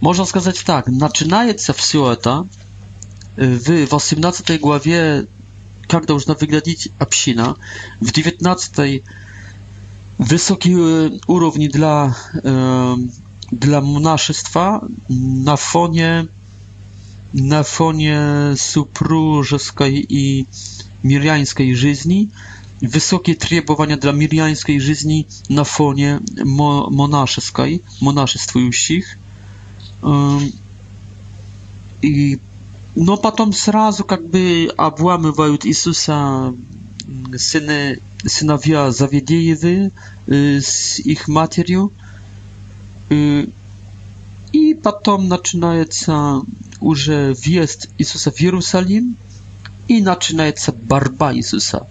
[0.01, 2.47] можно сказать так, начинается все это
[3.38, 5.25] w 18 главе,
[5.88, 7.55] как должна выглядеть община,
[8.01, 9.03] в 19
[10.17, 12.15] высокие уровни для,
[13.51, 14.81] dla monaszystwa
[15.43, 16.25] na fonie
[17.33, 18.21] na fonie
[18.55, 20.45] supróżskiej i
[21.03, 22.29] miriańskiej żyzni,
[22.81, 29.17] wysokie требования dla miriańskiej żyzni na fonie mo monaszystwej, monaszystwujących
[32.01, 32.38] i
[33.00, 36.52] Но потом сразу как бы обламывают Иисуса
[37.38, 39.91] сыны, сыновья Завидеевы
[40.26, 41.93] э, с их матерью.
[43.12, 43.45] Э,
[44.52, 46.41] и потом начинается
[46.82, 49.16] уже въезд Иисуса в Иерусалим
[49.88, 51.86] и начинается борьба Иисуса.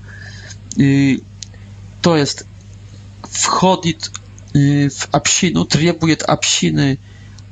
[0.76, 1.18] Э,
[2.02, 2.42] то есть
[3.22, 4.10] входит
[4.54, 6.98] э, в общину, требует общины,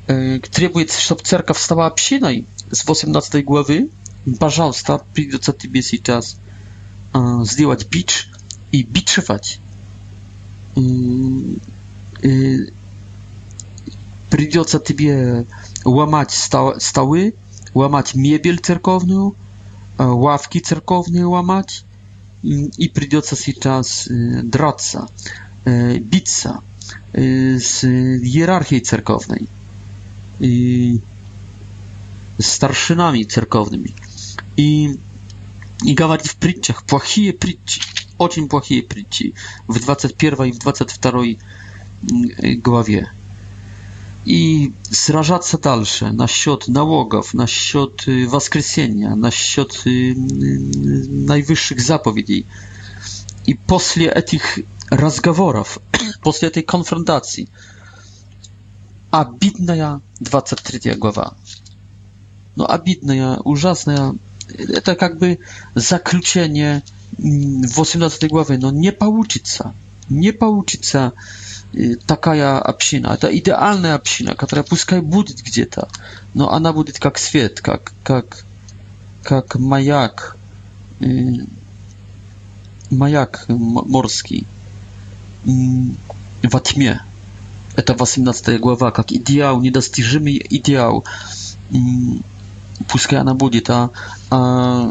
[0.09, 3.87] э, требует, чтобы церковь стала общиной, z 18 głowy
[4.39, 6.37] пожалуйста, придется тебе сейчас
[7.12, 8.31] э, сделать бич
[8.73, 9.59] и бичевать.
[10.77, 10.81] Э,
[12.23, 12.59] э,
[14.31, 15.45] придется тебе
[15.85, 17.35] ломать стол, столы,
[17.75, 19.35] ломать мебель церковную,
[19.99, 21.85] э, лавки церковные ломать,
[22.43, 22.47] э,
[22.79, 25.07] и придется сейчас э, драться,
[25.67, 26.61] э, биться
[27.12, 29.49] э, с иерархией церковной.
[30.41, 31.14] И, э,
[32.41, 33.93] starszynami cerkownymi
[34.57, 34.95] i,
[35.85, 37.80] i gawali w pryciach, płachie pryci,
[38.18, 39.32] oczym płachie pryci
[39.68, 41.12] w 21 i w 22
[42.57, 43.07] głowie.
[44.26, 50.16] I srażać się dalsze na świat nałogów, na świat y, waskrysienia, na świat y, y,
[51.11, 52.45] najwyższych zapowiedzi.
[53.47, 53.80] I po
[54.26, 54.59] tych
[54.91, 55.78] rozmów,
[56.22, 57.49] po tej konfrontacji,
[59.11, 59.26] a
[60.20, 61.35] 23 głowa
[62.57, 63.37] no ja, abidne, ja,
[64.75, 65.37] To tak jakby
[65.77, 66.83] zakluczenie
[67.77, 68.59] 18 mm, głowy.
[68.59, 69.73] No nie pałucica,
[70.11, 71.13] nie pałucica
[71.75, 75.87] y, taka obcina, ta idealna obcina, która puszka budyt gdzie ta.
[76.35, 78.45] No ona budyt jak świat, jak, jak,
[79.31, 80.35] jak majak,
[81.03, 81.47] y,
[82.91, 83.47] majak
[83.87, 84.45] morski
[86.45, 86.99] w tmie.
[87.85, 91.03] To 18 głowa, jak ideał, niedostrzeżony ideał.
[91.73, 92.23] Mm,
[92.89, 93.91] Пускай она будет, а,
[94.30, 94.91] а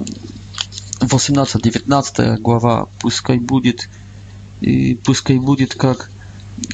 [1.00, 3.90] 18-19 глава, пускай будет,
[4.62, 6.10] и пускай будет как,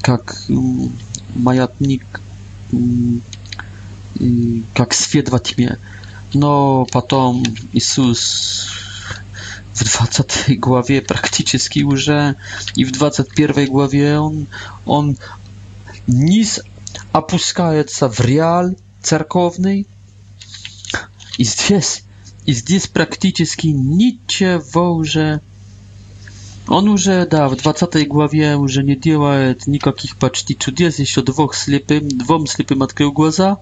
[0.02, 0.38] как
[1.36, 2.04] маятник,
[4.74, 5.78] как свет во тьме.
[6.34, 7.44] Но потом
[7.74, 8.68] Иисус
[9.76, 12.10] w 20 głowie praktycznie już
[12.76, 14.46] i w 21 głowie on,
[14.86, 15.14] on
[16.08, 16.62] nis
[17.14, 19.84] opuszcza się w real cerkowny,
[21.40, 22.02] i zdjęs,
[22.48, 25.40] i zdjęs praktycznie nicie wąże.
[26.68, 29.34] On już, da, w 20 głowie, że nie działa
[29.68, 33.58] nikakich paczti jest jeszcze dwóch slipym, dwom slipym odkrył głaza.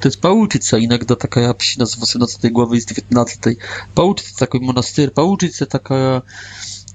[0.00, 3.38] To jest pałuczyca, inakda taka psina z 18 głowy i z 19.
[3.94, 6.22] Pałuczyca taki monastyr, pałuczyca taka,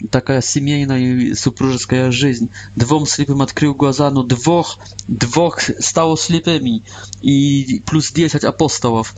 [0.09, 2.45] taka simiejna i supróżeska żyzń.
[2.77, 4.77] Dwom slipym odkrył głaza, no dwóch,
[5.09, 6.81] dwóch stało slipymi
[7.23, 9.15] i plus 10 apostołów.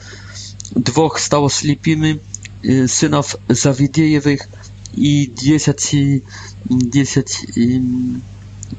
[0.75, 2.17] dwóch stało ślepimi
[2.87, 4.47] synów Zawidejewych
[4.97, 6.21] i dziesięci,
[6.71, 7.27] dziesięć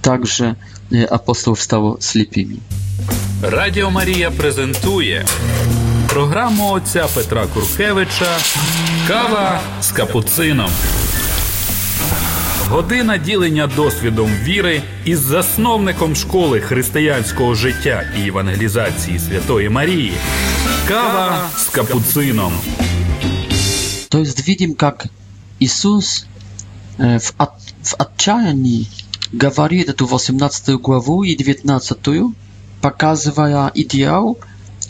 [0.02, 0.54] także
[1.10, 2.58] apostołów stało ślepimi.
[3.42, 5.26] Радіо Марія презентує
[6.08, 8.38] програму отця Петра Куркевича
[9.08, 10.70] Кава з капуцином.
[12.70, 20.12] Година ділення досвідом віри із засновником школи християнського життя і евангелізації Святої Марії.
[20.88, 22.52] Кава с капуцином.
[24.08, 25.04] То есть видим, как
[25.60, 26.26] Иисус
[26.98, 27.48] в, от,
[27.82, 28.86] в отчаянии
[29.42, 31.98] говорит эту 18 главу и 19,
[32.82, 34.36] показывая идеал,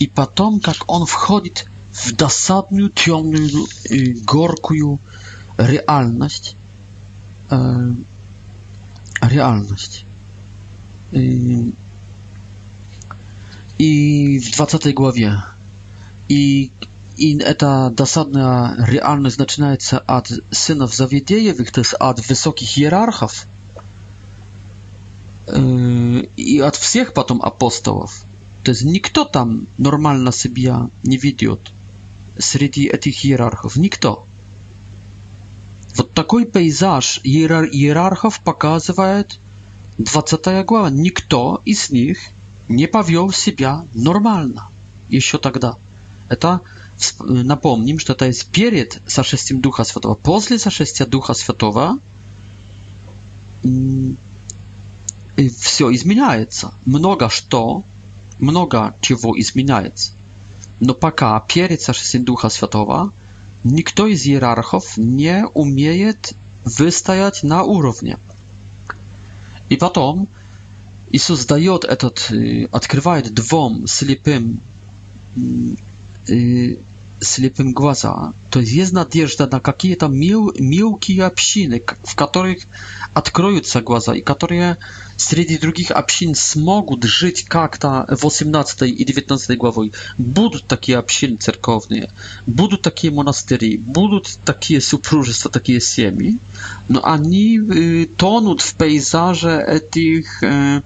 [0.02, 3.66] и потом, как он входит в досадную, темную,
[4.26, 4.98] горкую
[5.58, 6.55] реальность.
[7.52, 7.86] E,
[9.28, 10.04] realność.
[13.78, 15.40] I w 20 głowie
[16.28, 16.70] i
[17.18, 23.46] i ta dosadna realność zaczyna się od synów zawiedziejewych, to jest od wysokich hierarchów
[25.48, 25.60] e,
[26.36, 28.24] i od wszystkich potem apostołów.
[28.64, 30.74] To jest nikt tam normalna siebie
[31.04, 31.72] nie widzi od
[32.40, 33.76] wśród tych hierarchów.
[33.76, 34.04] Nikt.
[35.96, 39.38] Вот такой пейзаж иерар- иерархов показывает
[39.98, 40.90] 20 глава.
[40.90, 42.18] Никто из них
[42.68, 44.68] не повел себя нормально
[45.08, 45.76] еще тогда.
[46.28, 46.60] Это
[47.20, 50.14] напомним, что это есть перед сошествием Духа Святого.
[50.14, 51.98] После сошествия Духа Святого
[55.58, 56.74] все изменяется.
[56.84, 57.84] Много что,
[58.38, 60.12] много чего изменяется.
[60.80, 63.12] Но пока перед сошествием Духа Святого–
[63.70, 66.14] nikt z hierarchów nie umieje
[66.66, 68.14] wystać na równi.
[69.70, 70.26] I potem
[71.12, 72.10] Jezus daje e, ten,
[72.72, 74.58] odkrywa dwóm ślepym
[75.36, 75.76] mm,
[76.28, 76.76] y,
[77.20, 78.32] слепым глаза.
[78.50, 82.58] То есть есть надежда на какие-то мел, мелкие общины, в которых
[83.14, 84.76] откроются глаза, и которые
[85.16, 89.92] среди других общин смогут жить как-то 18 и 19 главой.
[90.18, 92.10] Будут такие общины церковные,
[92.46, 96.38] будут такие монастыри, будут такие супружества, такие семьи,
[96.88, 100.82] но они э, тонут в пейзаже этих э,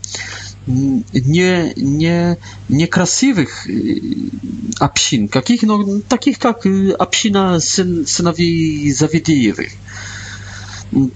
[1.27, 2.37] nie, nie,
[2.71, 4.01] niekrasywych y,
[4.81, 9.77] absin, jakich, no, takich jak y, absina syn, synowi Zawidijewych,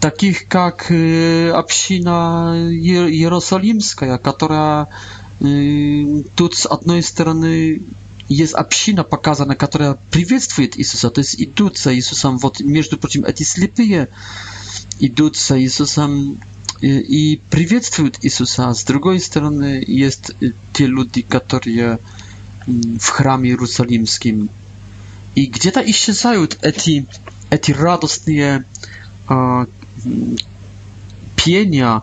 [0.00, 2.52] takich jak y, absina
[3.10, 4.86] jerozolimska, która
[6.34, 7.78] tu z jednej strony
[8.30, 14.06] jest absina pokazana, która przywiedztwuje Jezusa, to jest idąca Jezusem, między prócim, te ślepie
[15.00, 16.36] idąca Jezusem,
[17.08, 18.74] i przywitują Jezusa.
[18.74, 21.98] Z drugiej strony jest y, te ludzie, które
[22.68, 24.48] mm, w chramie jerozolimskim
[25.36, 27.04] i gdzie ta iście zajut eti
[27.50, 28.62] eti radosne
[31.36, 32.02] pienia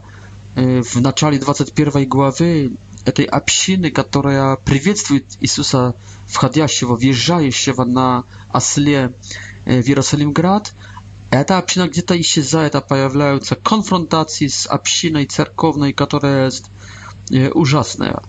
[0.57, 2.69] y, w начале 21 głowy
[3.13, 5.93] tej obszyny, która przywitują Jezusa
[6.27, 9.09] wchodzącego, wjeżdżającego na asle
[9.67, 10.90] y, w Jerozolimgrad grad
[11.31, 12.13] Это где-то
[12.67, 16.65] этапа являются конфронтации с общиной церковной, которая есть
[17.53, 18.19] ужасная.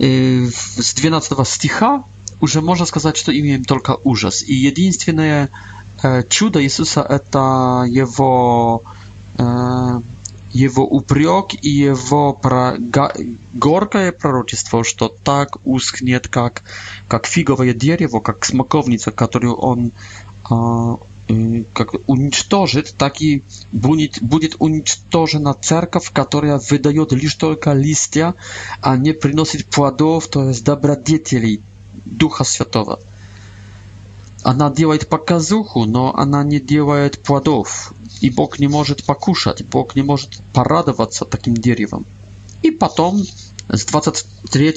[0.00, 2.02] С 12 стиха
[2.40, 4.42] уже можно сказать, что имеем только ужас.
[4.42, 5.48] И единственное
[6.28, 8.82] чудо Иисуса– это его,
[9.38, 13.12] его упрек и его про, га,
[13.54, 16.62] горкое пророчество, что так ускнет, как,
[17.06, 19.92] как фиговое дерево, как смоковница, которую он
[21.72, 28.34] как уничтожит, так и будет, будет уничтожена церковь, которая выдает лишь только листья,
[28.80, 31.62] а не приносит плодов, то есть добродетелей
[32.04, 32.98] Духа Святого.
[34.42, 37.92] Она делает показуху, но она не делает плодов.
[38.22, 42.06] И Бог не может покушать, Бог не может порадоваться таким деревом.
[42.62, 43.22] И потом
[43.68, 44.74] с 23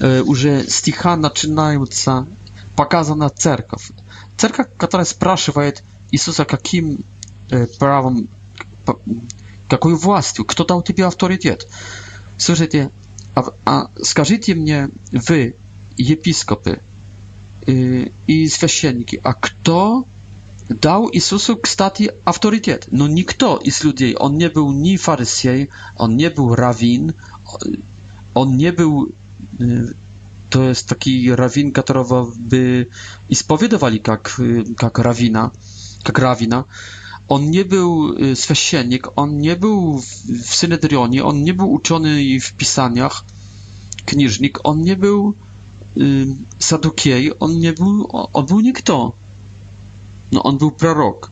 [0.00, 2.26] э, уже стиха начинаются,
[2.74, 3.90] показана церковь.
[4.40, 7.00] Церковь, которая спрашивает Иисуса, каким
[7.50, 8.28] э, правом,
[8.86, 8.98] по,
[9.68, 11.68] какой властью, кто дал тебе авторитет.
[12.38, 12.90] Слушайте,
[13.34, 15.56] а, а скажите мне, вы,
[15.98, 16.80] епископы
[17.66, 20.06] э, и священники, а кто
[20.70, 22.86] дал Иисусу, кстати, авторитет?
[22.90, 25.68] Но никто из людей, он не был ни фарисей,
[25.98, 27.12] он не был раввин,
[28.32, 29.10] он не был...
[29.58, 29.84] Э,
[30.50, 32.86] to jest taki rawin, которого by
[33.34, 34.40] spowiedowali, jak
[34.82, 35.50] jak y, rawina,
[36.06, 36.64] jak rawina.
[37.28, 40.02] On nie był święciennik, y, on nie był
[40.44, 43.24] w synedrionie, on nie był uczony w pisaniach,
[44.04, 45.34] kniżnik, on nie był
[45.96, 46.26] y,
[46.58, 49.12] sadukiej, on nie był, on był nikto.
[50.32, 51.30] No, on był prorok.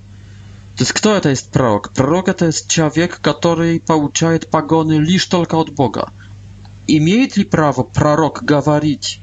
[0.76, 1.88] To jest, kto to jest prorok?
[1.88, 6.10] Prorok to jest człowiek, który pouczaje pagony lisz tylko od Boga
[6.88, 9.20] имеет ли право пророк говорить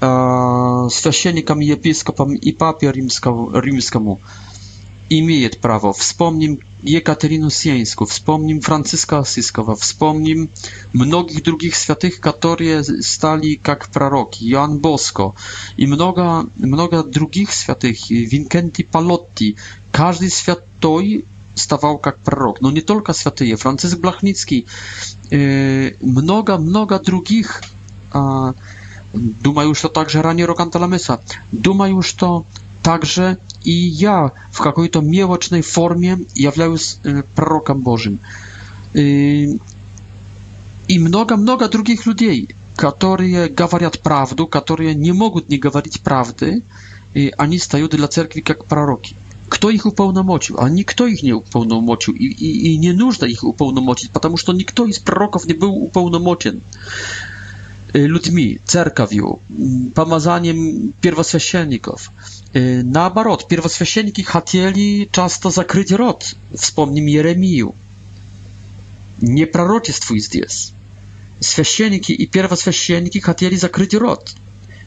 [0.00, 4.20] э, священникам, епископам и папе римскому, римскому?
[5.10, 5.92] Имеет право.
[5.92, 10.48] Вспомним Екатерину Сиенскую, вспомним Франциска Осиского, вспомним
[10.94, 15.34] многих других святых, которые стали как пророки, Иоанн Боско
[15.76, 19.56] и много, много других святых, Винкенти Палотти.
[19.90, 22.62] Каждый святой stawał jak prorok.
[22.62, 24.64] No nie tylko święty Franciszek Blachnicki,
[26.04, 27.60] mnoga, mnoga drugich.
[29.14, 31.18] Duma już to także ранее Роканталамеса.
[31.52, 32.44] Дума już to
[32.82, 38.18] także и я в какой-то мелочной форме являюсь э, пророком Божьим.
[38.94, 39.58] И
[40.98, 46.62] много-много других людей, которые говорят правду, которые не могут не говорить правды,
[47.14, 49.14] и они стают для церкви как пророки
[49.52, 50.58] кто их уполномочил?
[50.60, 54.86] А никто их не уполномочил, и, и, и не нужно их уполномочить, потому что никто
[54.86, 56.62] из пророков не был уполномочен
[57.92, 59.40] людьми, церковью,
[59.94, 62.10] помазанием первосвященников.
[62.54, 66.34] Наоборот, первосвященники хотели часто закрыть рот.
[66.54, 67.74] Вспомним Еремию.
[69.20, 70.72] Не пророчествуй здесь.
[71.40, 74.32] Священники и первосвященники хотели закрыть рот.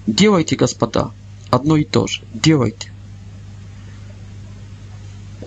[0.08, 1.12] Делайте, господа,
[1.52, 2.22] одно и то же.
[2.34, 2.92] Делайте.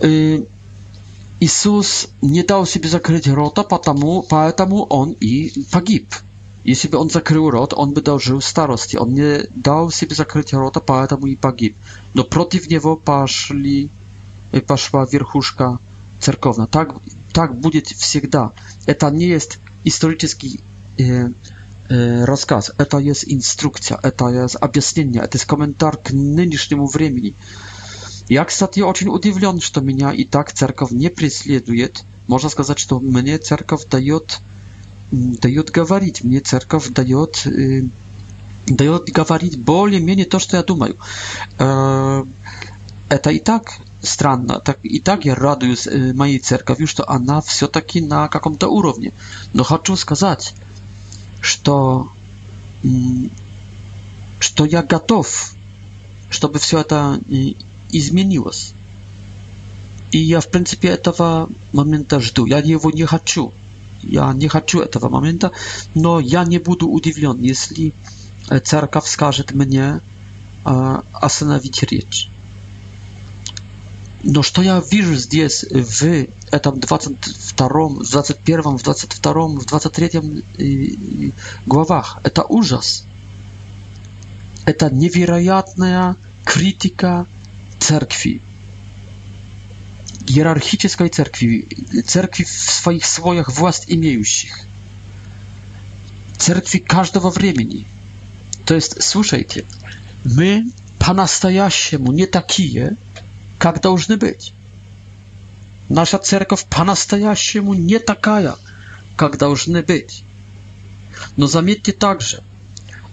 [0.01, 6.07] Иисус не дал себе закрыть рота, потому, поэтому он и погиб.
[6.63, 8.95] Если бы он закрыл рот, он бы дожил старости.
[8.97, 11.75] Он не дал себе закрыть рота, поэтому и погиб.
[12.13, 13.89] Но против него пошли,
[14.67, 15.79] пошла верхушка
[16.19, 16.67] церковная.
[16.67, 16.95] Так,
[17.33, 18.51] так будет всегда.
[18.85, 20.59] Это не есть исторический
[20.97, 21.29] э,
[21.89, 27.33] э, рассказ, это есть инструкция, это есть объяснение, это есть комментарий к нынешнему времени.
[27.33, 27.33] Э,
[28.29, 32.03] Я, кстати, очень удивлен, что меня и так церковь не преследует.
[32.27, 34.39] Можно сказать, что мне церковь дает,
[35.11, 37.47] дает говорить, мне церковь дает,
[38.67, 40.95] дает говорить более-менее то, что я думаю.
[41.57, 44.59] Это и так странно.
[44.59, 49.11] Так, и так я радуюсь моей церковью, что она все-таки на каком-то уровне.
[49.53, 50.53] Но хочу сказать,
[51.41, 52.09] что,
[54.39, 55.53] что я готов,
[56.29, 57.19] чтобы все это
[57.91, 58.73] изменилось.
[60.11, 62.45] И я, в принципе, этого момента жду.
[62.45, 63.53] Я его не хочу.
[64.01, 65.51] Я не хочу этого момента,
[65.93, 67.91] но я не буду удивлен, если
[68.63, 69.99] церковь скажет мне
[70.63, 72.29] остановить речь.
[74.23, 77.67] Но что я вижу здесь в этом 22,
[78.09, 81.33] 21, 22, 23
[81.65, 82.17] главах?
[82.23, 83.05] Это ужас.
[84.65, 86.15] Это невероятная
[86.45, 87.27] критика
[87.89, 88.39] cerkwi,
[90.29, 91.65] hierarchicznej cerkwi,
[92.05, 94.53] cerkwi w swoich слоях władz имеющих,
[96.37, 97.83] cerkwi każdego времени.
[98.65, 99.61] To jest, słuchajcie,
[100.25, 100.63] my
[100.99, 102.95] по-настоящему nie takie,
[103.65, 104.53] jak должны być.
[105.89, 108.41] Nasza cerkow по-настоящему nie taka,
[109.21, 110.23] jak должны być.
[111.37, 112.43] Но заметьте также,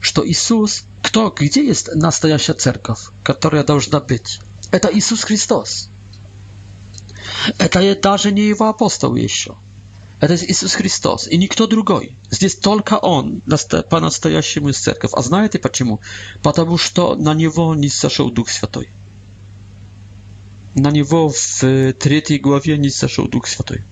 [0.00, 4.40] что Иисус, кто, где есть настоящая церковь, которая должна быть?
[4.70, 5.88] Это Иисус Христос.
[7.58, 9.54] Это даже не его апостол еще.
[10.20, 12.16] Это Иисус Христос и никто другой.
[12.30, 13.42] Здесь только Он
[13.90, 15.10] по-настоящему из церковь.
[15.14, 16.00] А знаете почему?
[16.42, 18.88] Потому что на Него не сошел Дух Святой.
[20.74, 23.82] На Него в третьей главе не сошел Дух Святой.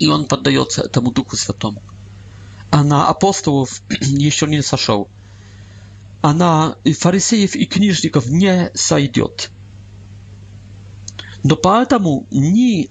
[0.00, 1.80] И Он поддается этому Духу Святому.
[2.70, 5.08] А на апостолов еще не сошел.
[6.20, 9.52] А на фарисеев и книжников не сойдет.
[11.42, 12.88] Но поэтому ни,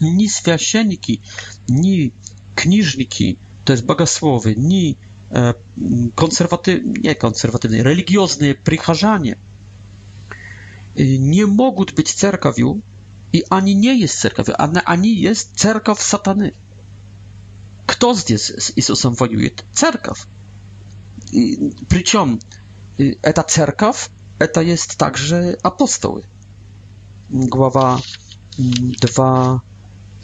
[0.00, 1.20] ни священники,
[1.68, 2.12] ни
[2.54, 4.98] книжники, то есть богословы, ни
[5.30, 5.54] э,
[6.16, 9.38] консервативные, не консервативные, религиозные прихожане
[10.96, 12.80] не могут быть церковью,
[13.32, 16.52] и они не есть церковью, они, они есть церковь сатаны.
[17.86, 19.64] Кто здесь с Иисусом воюет?
[19.72, 20.22] Церковь.
[21.32, 22.38] И, причем
[22.96, 26.22] эта церковь, это есть также апостолы.
[27.30, 28.00] Głowa
[29.00, 29.60] 2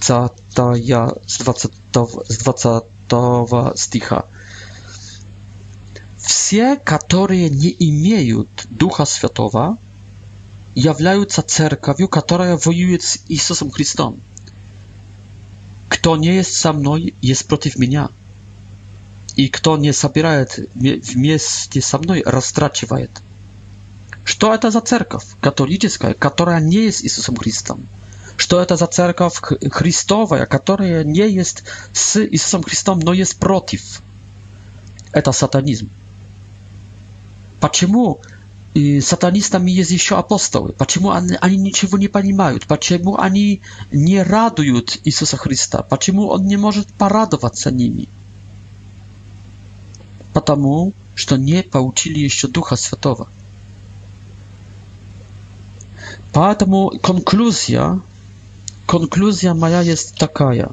[0.01, 2.80] cataja z 20
[3.76, 4.22] sticha.
[6.18, 9.76] Все, которые не имеют Духа Святого,
[10.74, 14.20] являются церковью, которая воюет с Иисусом Христом.
[15.88, 18.09] Кто не есть со мной, есть против меня.
[19.36, 23.11] И кто не собирает вместе со мной, растрачивает.
[24.30, 25.24] Что это за церковь?
[25.40, 27.88] Католическая, которая не есть Иисусом Христом.
[28.36, 29.34] Что это за церковь
[29.72, 34.02] Христовая, которая не есть с Иисусом Христом, но есть против?
[35.10, 35.90] Это сатанизм.
[37.58, 38.20] Почему
[39.02, 40.74] сатанистами есть еще апостолы?
[40.74, 42.68] Почему они, они ничего не понимают?
[42.68, 45.82] Почему они не радуют Иисуса Христа?
[45.82, 48.06] Почему Он не может порадоваться ними?
[50.32, 53.26] Потому что не получили еще Духа Святого.
[56.32, 58.00] Поэтому конклюзия,
[58.86, 60.70] конклюзия моя есть такая,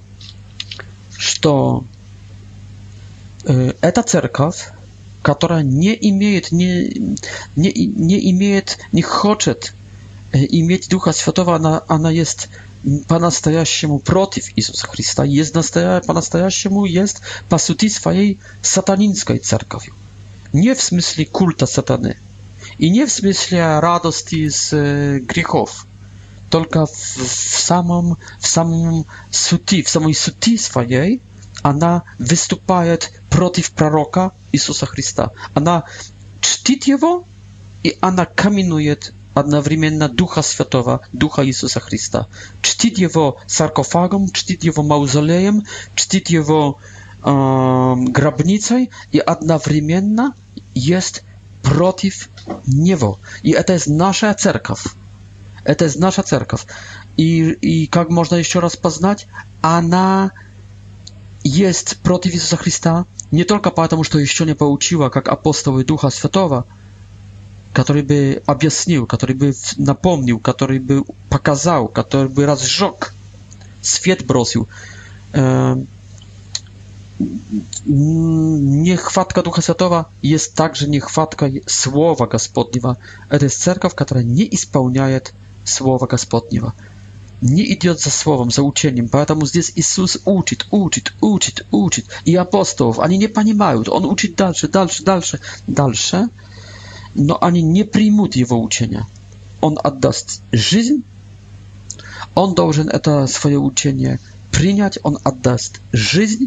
[1.18, 1.84] что
[3.46, 4.70] э, эта церковь,
[5.24, 7.18] которая не имеет, не,
[7.56, 9.74] не, не имеет, не хочет
[10.32, 12.50] иметь Духа Святого, она, она есть
[13.08, 17.18] по-настоящему против Иисуса Христа, есть настоя, по-настоящему есть
[17.50, 19.94] по сути своей сатанинской церковью.
[20.54, 22.18] Не в смысле культа сатаны,
[22.80, 24.86] i nie w sensie radości z e,
[25.22, 25.86] grzechów,
[26.50, 31.20] tylko w, w samym w samym suti, w samej suti swojej,
[31.64, 32.98] ona występuje
[33.30, 35.30] przeciw proroka Jezusa Chrysta.
[35.56, 35.84] Ona
[36.42, 37.24] czci jego
[37.84, 38.96] i ona kamienuje
[39.36, 42.26] jednocześnie Ducha Świętego, Ducha Jezusa Chrysta.
[42.62, 45.62] Czci jego sarkofagom, czci jego mauzolejem,
[45.96, 46.76] czci jego
[47.24, 50.30] um, e, grabnicą i jednocześnie
[50.76, 51.24] jest
[51.68, 52.30] против
[52.66, 53.20] него.
[53.44, 54.84] И это есть наша церковь.
[55.66, 56.66] Это есть наша церковь.
[57.18, 59.28] И, и как можно еще раз познать?
[59.62, 60.32] Она
[61.44, 66.66] есть против Иисуса Христа не только потому, что еще не получила, как апостолы Духа Святого,
[67.74, 73.14] который бы объяснил, который бы напомнил, который бы показал, который бы разжег,
[73.82, 74.70] свет бросил.
[77.90, 82.96] Mm, niechwatka Ducha Światowa jest także niechwatka Słowa Gospodniego.
[83.30, 85.22] To jest cerkaw, która nie spełniaje
[85.66, 86.72] Słowa Gospodniego.
[87.42, 89.06] Nie idzie za Słowem, za ucieniem.
[89.06, 89.26] uczeniem.
[89.26, 92.06] Dlatego jest Jezus uczyć, uczyć, uczyć, uczyć.
[92.26, 93.82] I apostołów, oni nie panimają.
[93.92, 95.38] On uczy dalsze, dalsze, dalsze,
[95.68, 96.28] dalsze.
[97.16, 99.06] No oni nie przyjmą jego uczenia.
[99.62, 100.42] On odda st.
[100.54, 100.96] życie.
[102.36, 104.18] On должен to swoje uczenie
[104.52, 105.00] przyjąć.
[105.04, 106.46] On oddaść życie.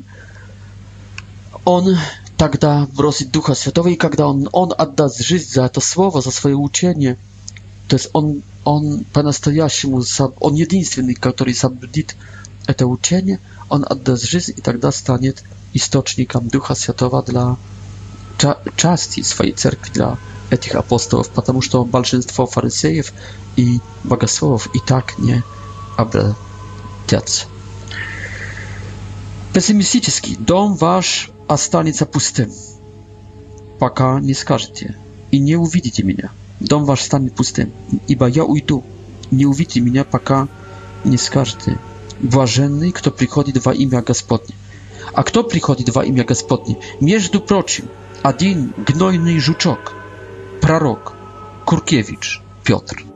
[1.67, 1.97] On
[2.37, 6.57] тогда бросит Духа Святого, и когда он, он отдаст жизнь за это слово, за свое
[6.57, 7.19] учение,
[7.89, 10.03] то есть он, он по-настоящему,
[10.41, 12.17] он единственный, который соблюдит
[12.67, 15.43] это учение, он отдаст жизнь, и тогда станет
[15.75, 17.57] источником Духа Святого для
[18.77, 20.17] части своей церкви, для
[20.51, 23.13] этих апостолов, потому что большинство фарисеев
[23.57, 25.43] и богословов и так не
[25.99, 27.47] обратятся.
[29.53, 30.37] Пессимистический.
[30.37, 32.53] Дом ваш останется пустым,
[33.81, 34.97] пока не скажете,
[35.33, 36.31] и не увидите меня.
[36.61, 37.73] Дом ваш станет пустым,
[38.07, 38.85] ибо я уйду.
[39.33, 40.47] Не увидите меня, пока
[41.05, 41.77] не скажете.
[42.21, 44.55] Блаженный, кто приходит во имя Господне.
[45.13, 46.79] А кто приходит во имя Господне?
[47.01, 47.89] Между прочим,
[48.23, 49.95] один гнойный жучок,
[50.61, 51.15] пророк,
[51.65, 53.10] Куркевич, Петр.